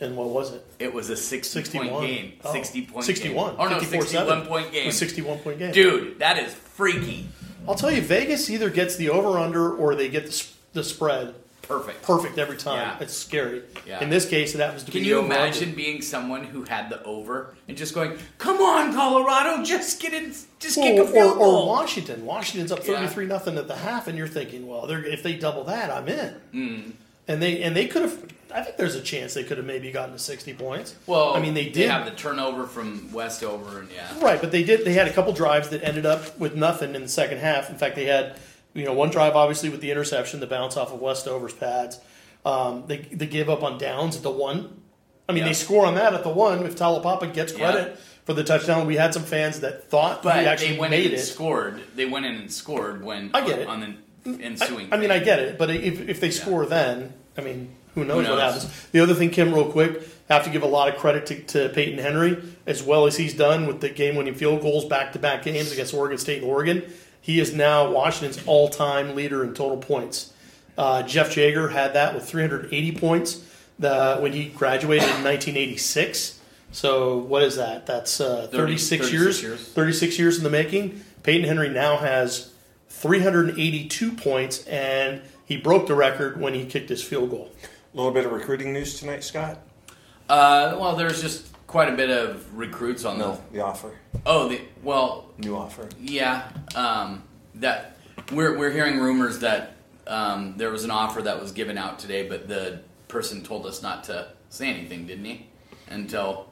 And 0.00 0.16
what 0.16 0.28
was 0.28 0.52
it? 0.52 0.64
It 0.78 0.94
was 0.94 1.10
a 1.10 1.16
60 1.16 1.60
61. 1.60 1.88
point 1.88 2.06
game. 2.06 2.32
Oh. 2.44 2.52
60 2.52 2.82
point 2.86 3.04
61. 3.04 3.50
game. 3.50 3.56
Oh 3.60 3.68
no, 3.68 3.78
54 3.80 4.02
61 4.06 4.46
point 4.46 4.66
It 4.68 4.72
game. 4.72 4.86
was 4.86 4.96
61 4.98 5.38
point 5.38 5.58
game. 5.58 5.72
Dude, 5.72 6.18
that 6.20 6.38
is 6.38 6.54
freaky. 6.54 7.28
I'll 7.66 7.74
tell 7.74 7.90
you, 7.90 8.00
Vegas 8.00 8.48
either 8.48 8.70
gets 8.70 8.94
the 8.96 9.08
over 9.10 9.38
under 9.38 9.74
or 9.74 9.94
they 9.96 10.08
get 10.08 10.22
the, 10.22 10.28
s- 10.28 10.54
the 10.72 10.84
spread 10.84 11.34
Perfect. 11.62 12.02
perfect 12.02 12.38
every 12.38 12.56
time. 12.56 12.76
Yeah. 12.78 12.96
It's 13.04 13.12
scary. 13.12 13.62
Yeah. 13.86 14.00
In 14.00 14.08
this 14.08 14.26
case, 14.26 14.54
it 14.54 14.60
happens 14.60 14.84
to 14.84 14.92
Can 14.92 15.02
be 15.02 15.08
you 15.08 15.16
over 15.18 15.24
under. 15.32 15.36
imagine 15.36 15.74
being 15.74 16.00
someone 16.00 16.44
who 16.44 16.62
had 16.62 16.88
the 16.90 17.02
over 17.02 17.56
and 17.66 17.76
just 17.76 17.92
going, 17.92 18.16
"Come 18.38 18.58
on, 18.58 18.94
Colorado, 18.94 19.64
just 19.64 20.00
get 20.00 20.14
in, 20.14 20.32
just 20.60 20.76
kick 20.76 20.96
a 20.96 21.00
Or, 21.00 21.04
or, 21.08 21.12
field 21.12 21.38
or. 21.38 21.66
Washington. 21.66 22.24
Washington's 22.24 22.70
up 22.72 22.78
Yeah. 22.86 22.94
thirty-three 23.00 23.26
nothing 23.26 23.58
at 23.58 23.66
the 23.68 23.76
half, 23.76 24.06
and 24.06 24.16
you're 24.16 24.28
thinking, 24.28 24.66
well, 24.68 24.86
if 24.88 25.22
they 25.24 25.34
double 25.34 25.64
that, 25.64 25.90
I'm 25.90 26.06
in. 26.08 26.28
Hmm. 26.52 26.90
And 27.28 27.40
they 27.42 27.62
and 27.62 27.76
they 27.76 27.86
could 27.86 28.02
have. 28.02 28.24
I 28.52 28.62
think 28.62 28.78
there's 28.78 28.94
a 28.94 29.02
chance 29.02 29.34
they 29.34 29.44
could 29.44 29.58
have 29.58 29.66
maybe 29.66 29.92
gotten 29.92 30.14
to 30.14 30.18
sixty 30.18 30.54
points. 30.54 30.94
well, 31.06 31.34
I 31.36 31.40
mean, 31.40 31.52
they 31.54 31.64
did 31.66 31.74
they 31.74 31.86
have 31.88 32.06
the 32.06 32.12
turnover 32.12 32.66
from 32.66 33.12
Westover, 33.12 33.80
and 33.80 33.90
yeah, 33.90 34.08
right, 34.20 34.40
but 34.40 34.50
they 34.50 34.64
did. 34.64 34.84
They 34.86 34.94
had 34.94 35.06
a 35.06 35.12
couple 35.12 35.32
drives 35.34 35.68
that 35.68 35.84
ended 35.84 36.06
up 36.06 36.38
with 36.38 36.54
nothing 36.56 36.94
in 36.94 37.02
the 37.02 37.08
second 37.08 37.38
half. 37.38 37.68
In 37.68 37.76
fact, 37.76 37.94
they 37.94 38.06
had 38.06 38.36
you 38.72 38.84
know 38.86 38.94
one 38.94 39.10
drive 39.10 39.36
obviously 39.36 39.68
with 39.68 39.82
the 39.82 39.90
interception, 39.90 40.40
the 40.40 40.46
bounce 40.46 40.78
off 40.78 40.92
of 40.92 41.00
Westover's 41.00 41.52
pads. 41.52 42.00
Um, 42.46 42.84
they 42.86 42.98
they 43.12 43.26
gave 43.26 43.50
up 43.50 43.62
on 43.62 43.76
downs 43.76 44.16
at 44.16 44.22
the 44.22 44.30
one. 44.30 44.80
I 45.28 45.32
mean, 45.34 45.42
Yeah. 45.42 45.48
they 45.48 45.54
score 45.54 45.84
on 45.84 45.96
that 45.96 46.14
at 46.14 46.22
the 46.22 46.30
one. 46.30 46.64
If 46.64 46.76
Taulapapa 46.76 47.34
gets 47.34 47.52
Yeah. 47.52 47.58
credit 47.72 47.98
for 48.24 48.32
the 48.32 48.44
touchdown, 48.44 48.86
we 48.86 48.96
had 48.96 49.12
some 49.12 49.24
fans 49.24 49.60
that 49.60 49.90
thought 49.90 50.22
but 50.22 50.36
actually 50.46 50.72
they 50.72 50.78
went 50.78 50.94
in 50.94 51.00
made 51.00 51.10
and 51.10 51.20
it. 51.20 51.24
scored. 51.24 51.82
They 51.94 52.06
went 52.06 52.24
in 52.24 52.34
and 52.36 52.50
scored 52.50 53.04
when 53.04 53.30
I 53.34 53.46
get 53.46 53.58
it. 53.58 53.68
on 53.68 53.80
the 54.24 54.42
ensuing. 54.42 54.88
I, 54.90 54.96
I 54.96 54.98
mean, 54.98 55.10
I 55.10 55.18
get 55.18 55.38
it, 55.38 55.58
but 55.58 55.68
if, 55.68 56.08
if 56.08 56.20
they 56.20 56.30
score 56.30 56.64
then, 56.64 57.12
I 57.38 57.40
mean, 57.40 57.74
who 57.94 58.04
knows, 58.04 58.26
Who 58.26 58.32
what 58.32 58.42
happens. 58.42 58.88
The 58.90 59.00
other 59.00 59.14
thing, 59.14 59.30
Kim, 59.30 59.54
real 59.54 59.70
quick, 59.70 60.02
I 60.28 60.34
have 60.34 60.44
to 60.44 60.50
give 60.50 60.62
a 60.62 60.66
lot 60.66 60.88
of 60.88 60.96
credit 60.96 61.26
to, 61.26 61.42
to 61.44 61.68
Peyton 61.70 61.98
Henry, 61.98 62.36
as 62.66 62.82
well 62.82 63.06
as 63.06 63.16
he's 63.16 63.32
done 63.32 63.66
with 63.66 63.80
the 63.80 63.88
game 63.88 64.16
winning 64.16 64.34
field 64.34 64.60
goals 64.60 64.84
back 64.84 65.12
to 65.12 65.18
back 65.18 65.44
games 65.44 65.72
against 65.72 65.94
Oregon 65.94 66.18
State 66.18 66.42
and 66.42 66.50
Oregon. 66.50 66.82
He 67.20 67.40
is 67.40 67.54
now 67.54 67.90
Washington's 67.90 68.44
all 68.46 68.68
time 68.68 69.14
leader 69.14 69.44
in 69.44 69.54
total 69.54 69.78
points. 69.78 70.32
Uh, 70.76 71.02
Jeff 71.02 71.36
Jaeger 71.36 71.68
had 71.68 71.94
that 71.94 72.14
with 72.14 72.28
380 72.28 72.92
points 72.92 73.44
the, 73.78 74.18
when 74.18 74.32
he 74.32 74.46
graduated 74.46 75.04
in 75.04 75.24
1986. 75.24 76.40
So, 76.70 77.18
what 77.18 77.42
is 77.42 77.56
that? 77.56 77.86
That's 77.86 78.20
uh, 78.20 78.48
36, 78.50 78.88
36 78.88 79.12
years, 79.12 79.42
years. 79.42 79.68
36 79.68 80.18
years 80.18 80.38
in 80.38 80.44
the 80.44 80.50
making. 80.50 81.02
Peyton 81.22 81.46
Henry 81.46 81.68
now 81.68 81.96
has 81.96 82.52
382 82.90 84.12
points, 84.12 84.64
and 84.66 85.22
he 85.48 85.56
broke 85.56 85.86
the 85.86 85.94
record 85.94 86.38
when 86.38 86.52
he 86.52 86.66
kicked 86.66 86.90
his 86.90 87.02
field 87.02 87.30
goal. 87.30 87.50
A 87.94 87.96
little 87.96 88.12
bit 88.12 88.26
of 88.26 88.32
recruiting 88.32 88.74
news 88.74 89.00
tonight, 89.00 89.24
Scott. 89.24 89.58
Uh, 90.28 90.76
well, 90.78 90.94
there's 90.94 91.22
just 91.22 91.46
quite 91.66 91.88
a 91.88 91.96
bit 91.96 92.10
of 92.10 92.54
recruits 92.56 93.06
on 93.06 93.18
No, 93.18 93.40
the 93.50 93.60
offer. 93.60 93.96
Oh, 94.26 94.48
the 94.48 94.60
well, 94.82 95.30
new 95.38 95.56
offer. 95.56 95.88
Yeah, 95.98 96.50
um, 96.74 97.22
that 97.54 97.96
we're 98.30 98.58
we're 98.58 98.70
hearing 98.70 98.98
rumors 99.00 99.38
that 99.38 99.76
um, 100.06 100.54
there 100.58 100.70
was 100.70 100.84
an 100.84 100.90
offer 100.90 101.22
that 101.22 101.40
was 101.40 101.52
given 101.52 101.78
out 101.78 101.98
today, 101.98 102.28
but 102.28 102.46
the 102.46 102.82
person 103.08 103.42
told 103.42 103.64
us 103.64 103.82
not 103.82 104.04
to 104.04 104.28
say 104.50 104.68
anything, 104.68 105.06
didn't 105.06 105.24
he? 105.24 105.46
Until 105.88 106.47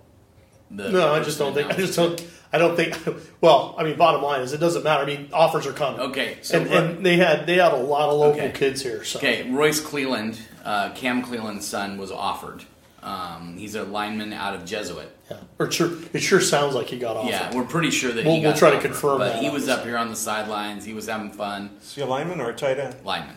the 0.70 0.90
No, 0.90 1.12
I 1.12 1.20
just 1.22 1.38
don't 1.38 1.54
think. 1.54 1.70
I 1.70 1.76
just 1.76 1.96
don't. 1.96 2.24
I 2.52 2.58
don't 2.58 2.76
think. 2.76 2.96
Well, 3.40 3.74
I 3.78 3.84
mean, 3.84 3.96
bottom 3.96 4.22
line 4.22 4.40
is 4.40 4.52
it 4.52 4.58
doesn't 4.60 4.82
matter. 4.84 5.02
I 5.02 5.06
mean, 5.06 5.28
offers 5.32 5.66
are 5.66 5.72
coming. 5.72 6.00
Okay, 6.00 6.38
so 6.42 6.58
and, 6.60 6.70
Ro- 6.70 6.76
and 6.78 7.04
they 7.06 7.16
had 7.16 7.46
they 7.46 7.56
had 7.56 7.72
a 7.72 7.76
lot 7.76 8.08
of 8.08 8.18
local 8.18 8.40
Okay. 8.40 8.52
kids 8.52 8.82
here. 8.82 9.04
So 9.04 9.18
okay, 9.18 9.50
Royce 9.50 9.80
Cleeland, 9.80 10.38
uh, 10.64 10.90
Cam 10.94 11.22
Cleeland's 11.22 11.66
son, 11.66 11.98
was 11.98 12.10
offered. 12.10 12.64
Um, 13.02 13.56
he's 13.56 13.74
a 13.76 13.84
lineman 13.84 14.32
out 14.32 14.54
of 14.54 14.64
Jesuit. 14.64 15.08
yeah. 15.30 15.36
or 15.60 15.66
it 15.66 15.72
sure 15.74 15.92
it 16.12 16.20
sure 16.20 16.40
sounds 16.40 16.74
like 16.74 16.88
he 16.88 16.98
got 16.98 17.16
offered. 17.16 17.30
Yeah, 17.30 17.54
we're 17.54 17.64
pretty 17.64 17.90
sure 17.90 18.10
that 18.12 18.24
We'll- 18.24 18.34
he 18.36 18.40
we'll 18.40 18.50
got 18.52 18.58
try 18.58 18.70
to 18.70 18.80
confirm 18.80 19.18
But 19.18 19.34
that, 19.34 19.42
he 19.42 19.50
was 19.50 19.62
obviously. 19.64 19.72
up 19.82 19.84
here 19.86 19.96
on 19.96 20.08
the 20.08 20.16
sidelines. 20.16 20.84
He 20.84 20.92
was 20.94 21.06
having 21.06 21.30
fun. 21.30 21.70
Is 21.80 21.94
he 21.94 22.00
a 22.02 22.06
lineman 22.06 22.40
or 22.40 22.50
a 22.50 22.54
tight 22.54 22.78
end? 22.80 22.96
Lineman, 23.04 23.36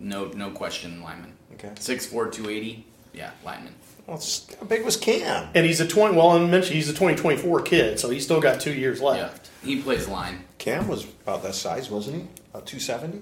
no 0.00 0.26
no 0.28 0.50
question, 0.50 1.00
lineman. 1.02 1.32
Okay. 1.54 1.70
Six 1.78 2.06
four 2.06 2.28
two 2.28 2.48
eighty. 2.50 2.86
Yeah, 3.12 3.30
lineman. 3.44 3.74
Well, 4.06 4.16
it's- 4.16 4.46
how 4.60 4.66
big 4.66 4.84
was 4.84 4.96
Cam? 4.96 5.48
And 5.54 5.64
he's 5.64 5.80
a 5.80 5.86
twenty. 5.86 6.16
Well, 6.16 6.30
I 6.30 6.38
mentioned 6.46 6.74
he's 6.76 6.88
a 6.90 6.94
twenty 6.94 7.16
twenty 7.16 7.38
four 7.40 7.62
kid, 7.62 7.98
so 7.98 8.10
he's 8.10 8.24
still 8.24 8.40
got 8.40 8.60
two 8.60 8.72
years 8.74 9.00
Yeah, 9.00 9.06
left. 9.06 9.50
he 9.64 9.80
plays 9.80 10.08
line. 10.08 10.44
Cam 10.58 10.88
was 10.88 11.04
about 11.22 11.42
that 11.42 11.54
size, 11.54 11.90
wasn't 11.90 12.16
he? 12.22 12.28
About 12.52 12.66
two 12.66 12.80
seventy. 12.80 13.20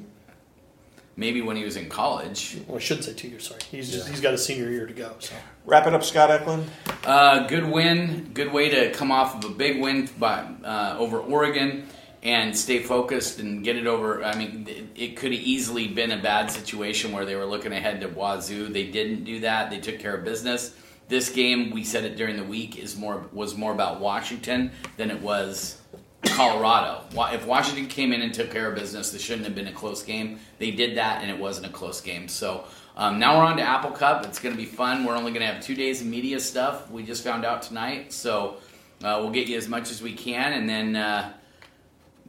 Maybe 1.15 1.43
when 1.43 1.57
he 1.57 1.65
was 1.65 1.77
in 1.77 1.91
college. 1.91 2.57
Well, 2.67 2.79
I 2.79 2.81
shouldn't 2.81 3.05
say 3.05 3.13
two 3.13 3.29
years. 3.29 3.47
Sorry, 3.47 3.61
he's 3.71 3.93
just, 3.93 4.09
he's 4.09 4.23
got 4.23 4.33
a 4.33 4.39
senior 4.39 4.71
year 4.71 4.87
to 4.87 4.95
go. 4.95 5.13
So 5.19 5.35
Wrap 5.67 5.87
it 5.87 5.93
up, 5.95 6.03
Scott 6.03 6.31
Eklund. 6.31 6.69
Uh, 7.05 7.47
good 7.47 7.71
win. 7.71 8.31
Good 8.33 8.51
way 8.53 8.71
to 8.71 8.91
come 8.93 9.13
off 9.13 9.37
of 9.37 9.45
a 9.51 9.55
big 9.55 9.81
win 9.81 10.09
by 10.19 10.45
uh, 10.65 10.97
over 10.99 11.19
Oregon 11.21 11.87
and 12.23 12.57
stay 12.57 12.79
focused 12.79 13.41
and 13.41 13.65
get 13.65 13.77
it 13.77 13.87
over. 13.87 14.25
I 14.25 14.37
mean, 14.37 14.91
it, 14.95 15.17
could 15.17 15.33
have 15.33 15.41
easily 15.41 15.89
been 15.89 16.13
a 16.13 16.23
bad 16.23 16.51
situation 16.51 17.13
where 17.13 17.25
they 17.25 17.35
were 17.35 17.45
looking 17.45 17.73
ahead 17.73 18.01
to 18.03 18.09
Wazoo. 18.09 18.69
They 18.73 18.87
didn't 18.87 19.25
do 19.25 19.41
that. 19.41 19.71
They 19.71 19.81
took 19.81 19.99
care 19.99 20.15
of 20.15 20.25
business. 20.25 20.77
This 21.09 21.31
game, 21.31 21.71
we 21.71 21.83
said 21.83 22.05
it 22.05 22.17
during 22.17 22.37
the 22.37 22.45
week, 22.45 22.79
is 22.79 22.97
more 22.97 23.27
was 23.33 23.57
more 23.57 23.73
about 23.73 24.01
Washington 24.01 24.71
than 24.97 25.11
it 25.11 25.21
was 25.21 25.83
Colorado. 26.25 27.03
If 27.35 27.45
Washington 27.45 27.87
came 27.89 28.13
in 28.13 28.23
and 28.23 28.33
took 28.33 28.51
care 28.51 28.69
of 28.69 28.77
business, 28.77 29.11
this 29.11 29.21
shouldn't 29.21 29.45
have 29.45 29.55
been 29.55 29.67
a 29.67 29.73
close 29.73 30.03
game. 30.03 30.39
They 30.59 30.71
did 30.71 30.97
that, 30.97 31.23
and 31.23 31.31
it 31.31 31.39
wasn't 31.39 31.67
a 31.67 31.71
close 31.71 32.01
game. 32.01 32.29
So 32.29 32.65
um, 32.97 33.19
now 33.19 33.39
we're 33.39 33.45
on 33.45 33.57
to 33.57 33.63
Apple 33.63 33.91
Cup. 33.91 34.25
It's 34.25 34.39
going 34.39 34.55
to 34.55 34.59
be 34.59 34.67
fun. 34.67 35.05
We're 35.05 35.17
only 35.17 35.33
going 35.33 35.47
to 35.47 35.53
have 35.53 35.63
two 35.63 35.75
days 35.75 36.01
of 36.01 36.07
media 36.07 36.39
stuff. 36.39 36.89
We 36.91 37.03
just 37.03 37.25
found 37.25 37.45
out 37.45 37.63
tonight, 37.63 38.13
so 38.13 38.59
uh, 39.03 39.19
we'll 39.21 39.31
get 39.31 39.49
you 39.49 39.59
as 39.59 39.69
much 39.69 39.91
as 39.91 40.01
we 40.01 40.15
can, 40.15 40.53
and 40.53 40.69
then 40.69 40.97
uh, 40.97 41.33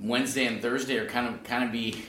Wednesday 0.04 0.46
and 0.46 0.62
Thursday 0.62 0.98
are 0.98 1.08
kind 1.08 1.28
of 1.34 1.44
kind 1.44 1.64
of 1.64 1.72
be. 1.72 2.04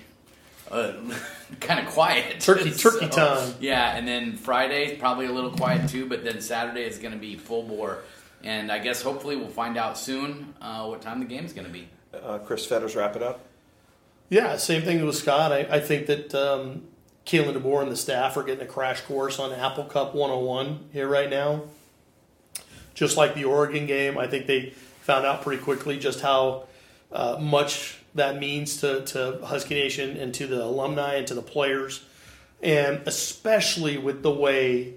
Uh, 0.70 0.94
kind 1.60 1.86
of 1.86 1.92
quiet. 1.92 2.40
Turkey- 2.40 2.70
turkey 2.76 3.08
time. 3.08 3.54
Yeah, 3.60 3.96
and 3.96 4.08
then 4.08 4.32
Friday 4.36 4.96
probably 4.96 5.26
a 5.26 5.32
little 5.32 5.50
quiet 5.52 5.88
too, 5.88 6.06
but 6.08 6.24
then 6.24 6.40
Saturday 6.40 6.82
is 6.84 6.98
going 6.98 7.12
to 7.12 7.18
be 7.18 7.36
full 7.36 7.62
bore. 7.62 7.98
And 8.42 8.72
I 8.72 8.78
guess 8.78 9.00
hopefully 9.02 9.36
we'll 9.36 9.48
find 9.48 9.76
out 9.78 9.96
soon 9.98 10.54
uh, 10.60 10.86
what 10.86 11.00
time 11.02 11.20
the 11.20 11.26
game's 11.26 11.52
going 11.52 11.66
to 11.66 11.72
be. 11.72 11.88
Uh, 12.12 12.38
Chris 12.38 12.64
Fetters, 12.66 12.94
wrap 12.96 13.14
it 13.16 13.22
up. 13.22 13.40
yeah, 14.28 14.56
same 14.56 14.82
thing 14.82 15.04
with 15.04 15.16
Scott. 15.16 15.52
I, 15.52 15.60
I 15.70 15.80
think 15.80 16.06
that 16.06 16.34
um, 16.34 16.82
Kalen 17.26 17.54
DeBoer 17.56 17.82
and 17.82 17.90
the 17.92 17.96
staff 17.96 18.36
are 18.36 18.42
getting 18.42 18.62
a 18.64 18.68
crash 18.70 19.00
course 19.02 19.38
on 19.38 19.52
Apple 19.52 19.84
Cup 19.84 20.14
101 20.14 20.88
here 20.92 21.08
right 21.08 21.28
now. 21.30 21.62
Just 22.94 23.16
like 23.16 23.34
the 23.34 23.44
Oregon 23.44 23.86
game, 23.86 24.16
I 24.18 24.26
think 24.26 24.46
they 24.46 24.70
found 25.02 25.26
out 25.26 25.42
pretty 25.42 25.62
quickly 25.62 25.98
just 25.98 26.20
how 26.20 26.66
uh, 27.14 27.38
much 27.40 27.98
that 28.14 28.38
means 28.38 28.78
to, 28.78 29.04
to 29.06 29.38
Husky 29.44 29.74
Nation 29.74 30.16
and 30.16 30.34
to 30.34 30.46
the 30.46 30.62
alumni 30.62 31.14
and 31.14 31.26
to 31.28 31.34
the 31.34 31.42
players, 31.42 32.04
and 32.62 33.00
especially 33.06 33.96
with 33.96 34.22
the 34.22 34.30
way 34.30 34.94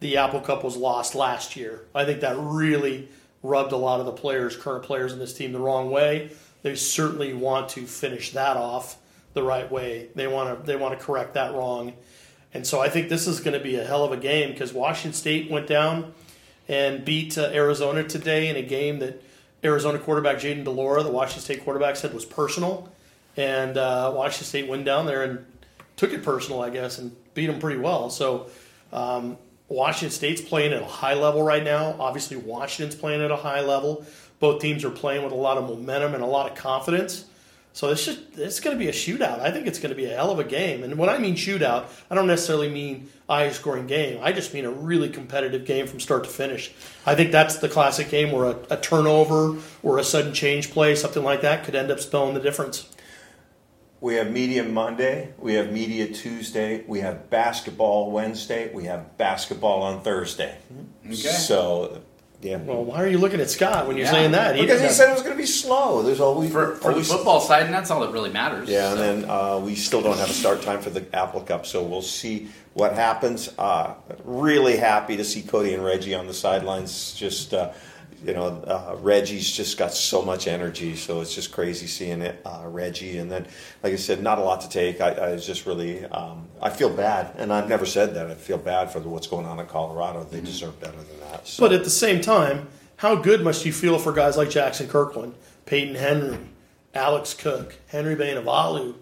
the 0.00 0.16
Apple 0.16 0.40
Cup 0.40 0.64
was 0.64 0.76
lost 0.76 1.14
last 1.14 1.56
year. 1.56 1.82
I 1.94 2.04
think 2.04 2.20
that 2.20 2.36
really 2.38 3.08
rubbed 3.42 3.72
a 3.72 3.76
lot 3.76 4.00
of 4.00 4.06
the 4.06 4.12
players, 4.12 4.56
current 4.56 4.84
players 4.84 5.12
in 5.12 5.18
this 5.18 5.34
team, 5.34 5.52
the 5.52 5.60
wrong 5.60 5.90
way. 5.90 6.30
They 6.62 6.74
certainly 6.74 7.32
want 7.32 7.70
to 7.70 7.86
finish 7.86 8.32
that 8.32 8.56
off 8.56 8.96
the 9.34 9.42
right 9.42 9.70
way. 9.70 10.08
They 10.14 10.26
want 10.26 10.60
to 10.60 10.66
they 10.66 10.76
want 10.76 10.98
to 10.98 11.04
correct 11.04 11.34
that 11.34 11.54
wrong, 11.54 11.94
and 12.52 12.66
so 12.66 12.80
I 12.80 12.88
think 12.88 13.08
this 13.08 13.26
is 13.26 13.40
going 13.40 13.56
to 13.56 13.64
be 13.64 13.76
a 13.76 13.84
hell 13.84 14.04
of 14.04 14.12
a 14.12 14.16
game 14.16 14.52
because 14.52 14.72
Washington 14.72 15.12
State 15.12 15.50
went 15.50 15.66
down 15.66 16.12
and 16.68 17.04
beat 17.04 17.38
uh, 17.38 17.50
Arizona 17.52 18.04
today 18.04 18.48
in 18.48 18.56
a 18.56 18.62
game 18.62 18.98
that 19.00 19.22
Arizona 19.64 19.98
quarterback 19.98 20.38
Jayden 20.38 20.64
de 20.64 20.70
Laura, 20.70 21.02
the 21.02 21.10
Washington 21.10 21.42
State 21.42 21.64
quarterback, 21.64 21.96
said 21.96 22.12
was 22.12 22.24
personal, 22.24 22.92
and 23.36 23.76
uh, 23.76 24.12
Washington 24.14 24.46
State 24.46 24.68
went 24.68 24.84
down 24.84 25.06
there 25.06 25.22
and 25.22 25.44
took 25.96 26.12
it 26.12 26.22
personal, 26.22 26.62
I 26.62 26.70
guess, 26.70 26.98
and 26.98 27.14
beat 27.34 27.46
them 27.46 27.58
pretty 27.58 27.80
well. 27.80 28.10
So. 28.10 28.48
Um, 28.92 29.38
Washington 29.68 30.10
State's 30.10 30.42
playing 30.42 30.74
at 30.74 30.82
a 30.82 30.86
high 30.86 31.14
level 31.14 31.42
right 31.42 31.64
now. 31.64 31.96
Obviously, 31.98 32.36
Washington's 32.36 32.94
playing 32.94 33.22
at 33.22 33.30
a 33.30 33.36
high 33.36 33.62
level. 33.62 34.04
Both 34.38 34.60
teams 34.60 34.84
are 34.84 34.90
playing 34.90 35.24
with 35.24 35.32
a 35.32 35.36
lot 35.36 35.56
of 35.56 35.64
momentum 35.64 36.14
and 36.14 36.22
a 36.22 36.26
lot 36.26 36.50
of 36.50 36.56
confidence. 36.56 37.24
So 37.74 37.88
it's 37.88 38.04
just 38.04 38.20
it's 38.36 38.60
going 38.60 38.76
to 38.76 38.78
be 38.78 38.88
a 38.88 38.92
shootout. 38.92 39.40
I 39.40 39.50
think 39.50 39.66
it's 39.66 39.78
going 39.78 39.90
to 39.90 39.96
be 39.96 40.04
a 40.04 40.14
hell 40.14 40.30
of 40.30 40.38
a 40.38 40.44
game. 40.44 40.82
And 40.82 40.98
when 40.98 41.08
I 41.08 41.18
mean 41.18 41.36
shootout, 41.36 41.86
I 42.10 42.14
don't 42.14 42.26
necessarily 42.26 42.68
mean 42.68 43.08
high 43.28 43.50
scoring 43.50 43.86
game. 43.86 44.20
I 44.22 44.32
just 44.32 44.52
mean 44.52 44.66
a 44.66 44.70
really 44.70 45.08
competitive 45.08 45.64
game 45.64 45.86
from 45.86 45.98
start 45.98 46.24
to 46.24 46.30
finish. 46.30 46.72
I 47.06 47.14
think 47.14 47.32
that's 47.32 47.56
the 47.56 47.68
classic 47.68 48.10
game 48.10 48.30
where 48.30 48.50
a, 48.50 48.58
a 48.70 48.76
turnover 48.76 49.56
or 49.82 49.98
a 49.98 50.04
sudden 50.04 50.34
change 50.34 50.70
play, 50.70 50.94
something 50.94 51.24
like 51.24 51.40
that, 51.40 51.64
could 51.64 51.74
end 51.74 51.90
up 51.90 52.00
spelling 52.00 52.34
the 52.34 52.40
difference. 52.40 52.88
We 54.02 54.16
have 54.16 54.32
media 54.32 54.64
Monday, 54.64 55.32
we 55.38 55.54
have 55.54 55.70
media 55.70 56.08
Tuesday, 56.08 56.82
we 56.88 56.98
have 57.00 57.30
basketball 57.30 58.10
Wednesday, 58.10 58.74
we 58.74 58.86
have 58.86 59.16
basketball 59.16 59.82
on 59.82 60.02
Thursday. 60.02 60.58
Mm-hmm. 60.74 61.12
Okay. 61.12 61.14
So, 61.14 62.02
yeah. 62.42 62.56
Well, 62.58 62.84
why 62.84 63.02
are 63.02 63.06
you 63.06 63.18
looking 63.18 63.40
at 63.40 63.48
Scott 63.48 63.86
when 63.86 63.96
you're 63.96 64.06
Yeah. 64.06 64.12
saying 64.12 64.32
that? 64.32 64.52
because 64.54 64.80
he 64.80 64.86
doesn't- 64.86 64.90
said 64.90 65.08
it 65.10 65.12
was 65.14 65.22
going 65.22 65.34
to 65.34 65.40
be 65.40 65.46
slow. 65.46 66.02
There's 66.02 66.20
always 66.20 66.50
For, 66.52 66.74
for 66.76 66.82
the 66.82 66.88
always- 66.90 67.08
football 67.08 67.40
side, 67.40 67.64
and 67.66 67.72
that's 67.74 67.90
all 67.90 68.00
that 68.00 68.10
really 68.12 68.30
matters. 68.30 68.68
Yeah, 68.68 68.90
and 68.90 68.98
So, 68.98 69.04
then 69.04 69.30
uh, 69.30 69.58
we 69.58 69.74
still 69.76 70.02
don't 70.02 70.18
have 70.18 70.28
a 70.30 70.32
start 70.34 70.60
time 70.62 70.80
for 70.80 70.90
the 70.90 71.04
Apple 71.14 71.40
Cup, 71.40 71.64
so 71.66 71.82
we'll 71.82 72.02
see 72.02 72.48
what 72.74 72.94
happens. 72.94 73.48
Uh, 73.58 73.94
really 74.24 74.76
happy 74.76 75.16
to 75.16 75.24
see 75.24 75.42
Cody 75.42 75.72
and 75.74 75.84
Reggie 75.84 76.14
on 76.14 76.26
the 76.26 76.34
sidelines. 76.34 77.14
Just 77.16 77.54
uh, 77.54 77.70
you 78.24 78.34
know, 78.34 78.62
uh, 78.66 78.96
Reggie's 79.00 79.50
just 79.50 79.76
got 79.78 79.92
so 79.92 80.22
much 80.22 80.46
energy, 80.46 80.96
so 80.96 81.20
it's 81.20 81.34
just 81.34 81.52
crazy 81.52 81.86
seeing 81.86 82.22
it, 82.22 82.40
uh, 82.44 82.62
Reggie. 82.66 83.18
And 83.18 83.30
then, 83.30 83.46
like 83.82 83.92
I 83.92 83.96
said, 83.96 84.22
not 84.22 84.38
a 84.38 84.42
lot 84.42 84.60
to 84.62 84.68
take. 84.68 85.00
I, 85.00 85.10
I 85.10 85.32
was 85.32 85.46
just 85.46 85.66
really, 85.66 86.04
um, 86.06 86.48
I 86.60 86.70
feel 86.70 86.90
bad, 86.90 87.34
and 87.36 87.52
I've 87.52 87.68
never 87.68 87.86
said 87.86 88.14
that. 88.14 88.30
I 88.30 88.34
feel 88.34 88.58
bad 88.58 88.92
for 88.92 89.00
what's 89.00 89.26
going 89.26 89.46
on 89.46 89.58
in 89.58 89.66
Colorado. 89.66 90.24
They 90.24 90.40
deserve 90.40 90.80
better 90.80 90.96
than 90.96 91.20
that. 91.30 91.48
So. 91.48 91.62
But 91.62 91.72
at 91.72 91.84
the 91.84 91.90
same 91.90 92.20
time, 92.20 92.68
how 92.96 93.16
good 93.16 93.42
must 93.42 93.66
you 93.66 93.72
feel 93.72 93.98
for 93.98 94.12
guys 94.12 94.36
like 94.36 94.50
Jackson 94.50 94.88
Kirkland, 94.88 95.34
Peyton 95.66 95.96
Henry, 95.96 96.38
Alex 96.94 97.34
Cook, 97.34 97.76
Henry 97.88 98.14
Bainivalu, 98.14 98.94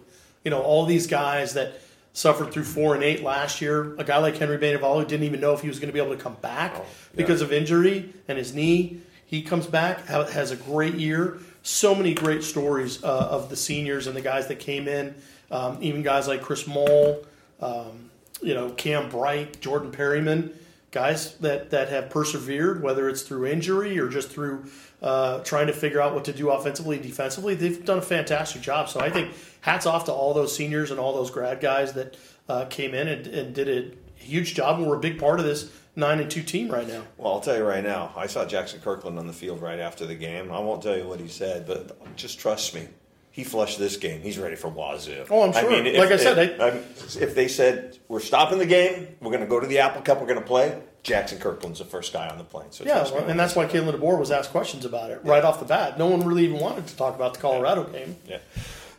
you 0.43 0.51
know, 0.51 0.61
all 0.61 0.85
these 0.85 1.07
guys 1.07 1.53
that 1.53 1.79
suffered 2.13 2.51
through 2.51 2.63
four 2.63 2.95
and 2.95 3.03
eight 3.03 3.23
last 3.23 3.61
year. 3.61 3.95
A 3.97 4.03
guy 4.03 4.17
like 4.17 4.37
Henry 4.37 4.57
Bainivalu 4.57 5.07
didn't 5.07 5.25
even 5.25 5.39
know 5.39 5.53
if 5.53 5.61
he 5.61 5.67
was 5.67 5.79
going 5.79 5.87
to 5.87 5.93
be 5.93 5.99
able 5.99 6.15
to 6.15 6.21
come 6.21 6.35
back 6.41 6.73
yeah. 6.75 6.83
because 7.15 7.41
of 7.41 7.53
injury 7.53 8.13
and 8.27 8.37
his 8.37 8.53
knee. 8.53 9.01
He 9.31 9.41
comes 9.41 9.65
back, 9.65 10.07
has 10.07 10.51
a 10.51 10.57
great 10.57 10.95
year. 10.95 11.39
So 11.63 11.95
many 11.95 12.13
great 12.13 12.43
stories 12.43 13.01
uh, 13.01 13.29
of 13.31 13.49
the 13.49 13.55
seniors 13.55 14.05
and 14.07 14.15
the 14.15 14.21
guys 14.21 14.47
that 14.47 14.59
came 14.59 14.89
in, 14.89 15.15
um, 15.49 15.77
even 15.79 16.03
guys 16.03 16.27
like 16.27 16.41
Chris 16.41 16.67
Mole, 16.67 17.25
um, 17.61 18.09
you 18.41 18.53
know, 18.53 18.71
Cam 18.71 19.09
Bright, 19.09 19.61
Jordan 19.61 19.89
Perryman, 19.89 20.53
guys 20.91 21.35
that, 21.37 21.69
that 21.69 21.87
have 21.87 22.09
persevered, 22.09 22.83
whether 22.83 23.07
it's 23.07 23.21
through 23.21 23.45
injury 23.45 23.97
or 23.97 24.09
just 24.09 24.29
through 24.29 24.65
uh, 25.01 25.39
trying 25.45 25.67
to 25.67 25.73
figure 25.73 26.01
out 26.01 26.13
what 26.13 26.25
to 26.25 26.33
do 26.33 26.49
offensively, 26.49 26.99
defensively. 26.99 27.55
They've 27.55 27.85
done 27.85 27.99
a 27.99 28.03
fantastic 28.03 28.61
job. 28.61 28.89
So 28.89 28.99
I 28.99 29.09
think 29.09 29.31
hats 29.61 29.85
off 29.85 30.03
to 30.05 30.11
all 30.11 30.33
those 30.33 30.53
seniors 30.53 30.91
and 30.91 30.99
all 30.99 31.13
those 31.13 31.31
grad 31.31 31.61
guys 31.61 31.93
that 31.93 32.17
uh, 32.49 32.65
came 32.65 32.93
in 32.93 33.07
and, 33.07 33.27
and 33.27 33.55
did 33.55 33.69
a 33.69 33.95
huge 34.21 34.55
job 34.55 34.79
and 34.79 34.89
were 34.89 34.97
a 34.97 34.99
big 34.99 35.17
part 35.17 35.39
of 35.39 35.45
this 35.45 35.71
nine 35.95 36.19
and 36.19 36.29
two 36.31 36.43
team 36.43 36.69
right 36.69 36.87
now. 36.87 37.03
Well, 37.17 37.33
I'll 37.33 37.39
tell 37.41 37.57
you 37.57 37.63
right 37.63 37.83
now. 37.83 38.11
I 38.15 38.27
saw 38.27 38.45
Jackson 38.45 38.79
Kirkland 38.81 39.17
on 39.19 39.27
the 39.27 39.33
field 39.33 39.61
right 39.61 39.79
after 39.79 40.05
the 40.05 40.15
game. 40.15 40.51
I 40.51 40.59
won't 40.59 40.81
tell 40.81 40.97
you 40.97 41.07
what 41.07 41.19
he 41.19 41.27
said, 41.27 41.65
but 41.67 42.15
just 42.15 42.39
trust 42.39 42.73
me. 42.75 42.87
He 43.33 43.45
flushed 43.45 43.79
this 43.79 43.95
game. 43.95 44.19
He's 44.21 44.37
ready 44.37 44.57
for 44.57 44.69
Wazoo. 44.69 45.25
Oh, 45.29 45.43
I'm 45.43 45.53
sure. 45.53 45.71
Like 45.71 46.11
I 46.11 46.17
said, 46.17 46.37
if, 46.37 46.59
I'm- 46.59 46.83
if 47.21 47.33
they 47.33 47.47
said 47.47 47.97
we're 48.09 48.19
stopping 48.19 48.57
the 48.59 48.65
game, 48.65 49.07
we're 49.21 49.31
going 49.31 49.39
to 49.41 49.47
go 49.47 49.59
to 49.59 49.67
the 49.67 49.79
Apple 49.79 50.01
Cup, 50.01 50.19
we're 50.19 50.27
going 50.27 50.39
to 50.39 50.45
play. 50.45 50.81
Jackson 51.03 51.39
Kirkland's 51.39 51.79
the 51.79 51.85
first 51.85 52.11
guy 52.13 52.27
on 52.27 52.37
the 52.37 52.43
plane. 52.43 52.67
So 52.71 52.83
Yeah, 52.83 53.03
well, 53.03 53.23
and 53.27 53.39
that's 53.39 53.55
why 53.55 53.65
Caitlin 53.65 53.97
DeBoer 53.97 54.19
was 54.19 54.29
asked 54.31 54.51
questions 54.51 54.85
about 54.85 55.09
it 55.11 55.21
right 55.23 55.43
off 55.43 55.59
the 55.59 55.65
bat. 55.65 55.97
No 55.97 56.07
one 56.07 56.23
really 56.27 56.43
even 56.43 56.59
wanted 56.59 56.85
to 56.87 56.95
talk 56.95 57.15
about 57.15 57.33
the 57.33 57.39
Colorado 57.39 57.85
game. 57.85 58.17
Yeah. 58.27 58.37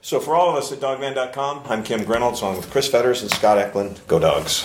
So 0.01 0.19
for 0.19 0.35
all 0.35 0.51
of 0.51 0.57
us 0.57 0.73
at 0.73 0.81
Dawgman.com, 0.81 1.63
I'm 1.69 1.85
Kim 1.85 2.03
Grinolds 2.03 2.41
along 2.41 2.57
with 2.57 2.71
Chris 2.71 2.89
Fetters 2.89 3.23
and 3.23 3.31
Scott 3.31 3.59
Eklund. 3.59 4.01
Go 4.09 4.19
Dogs. 4.19 4.65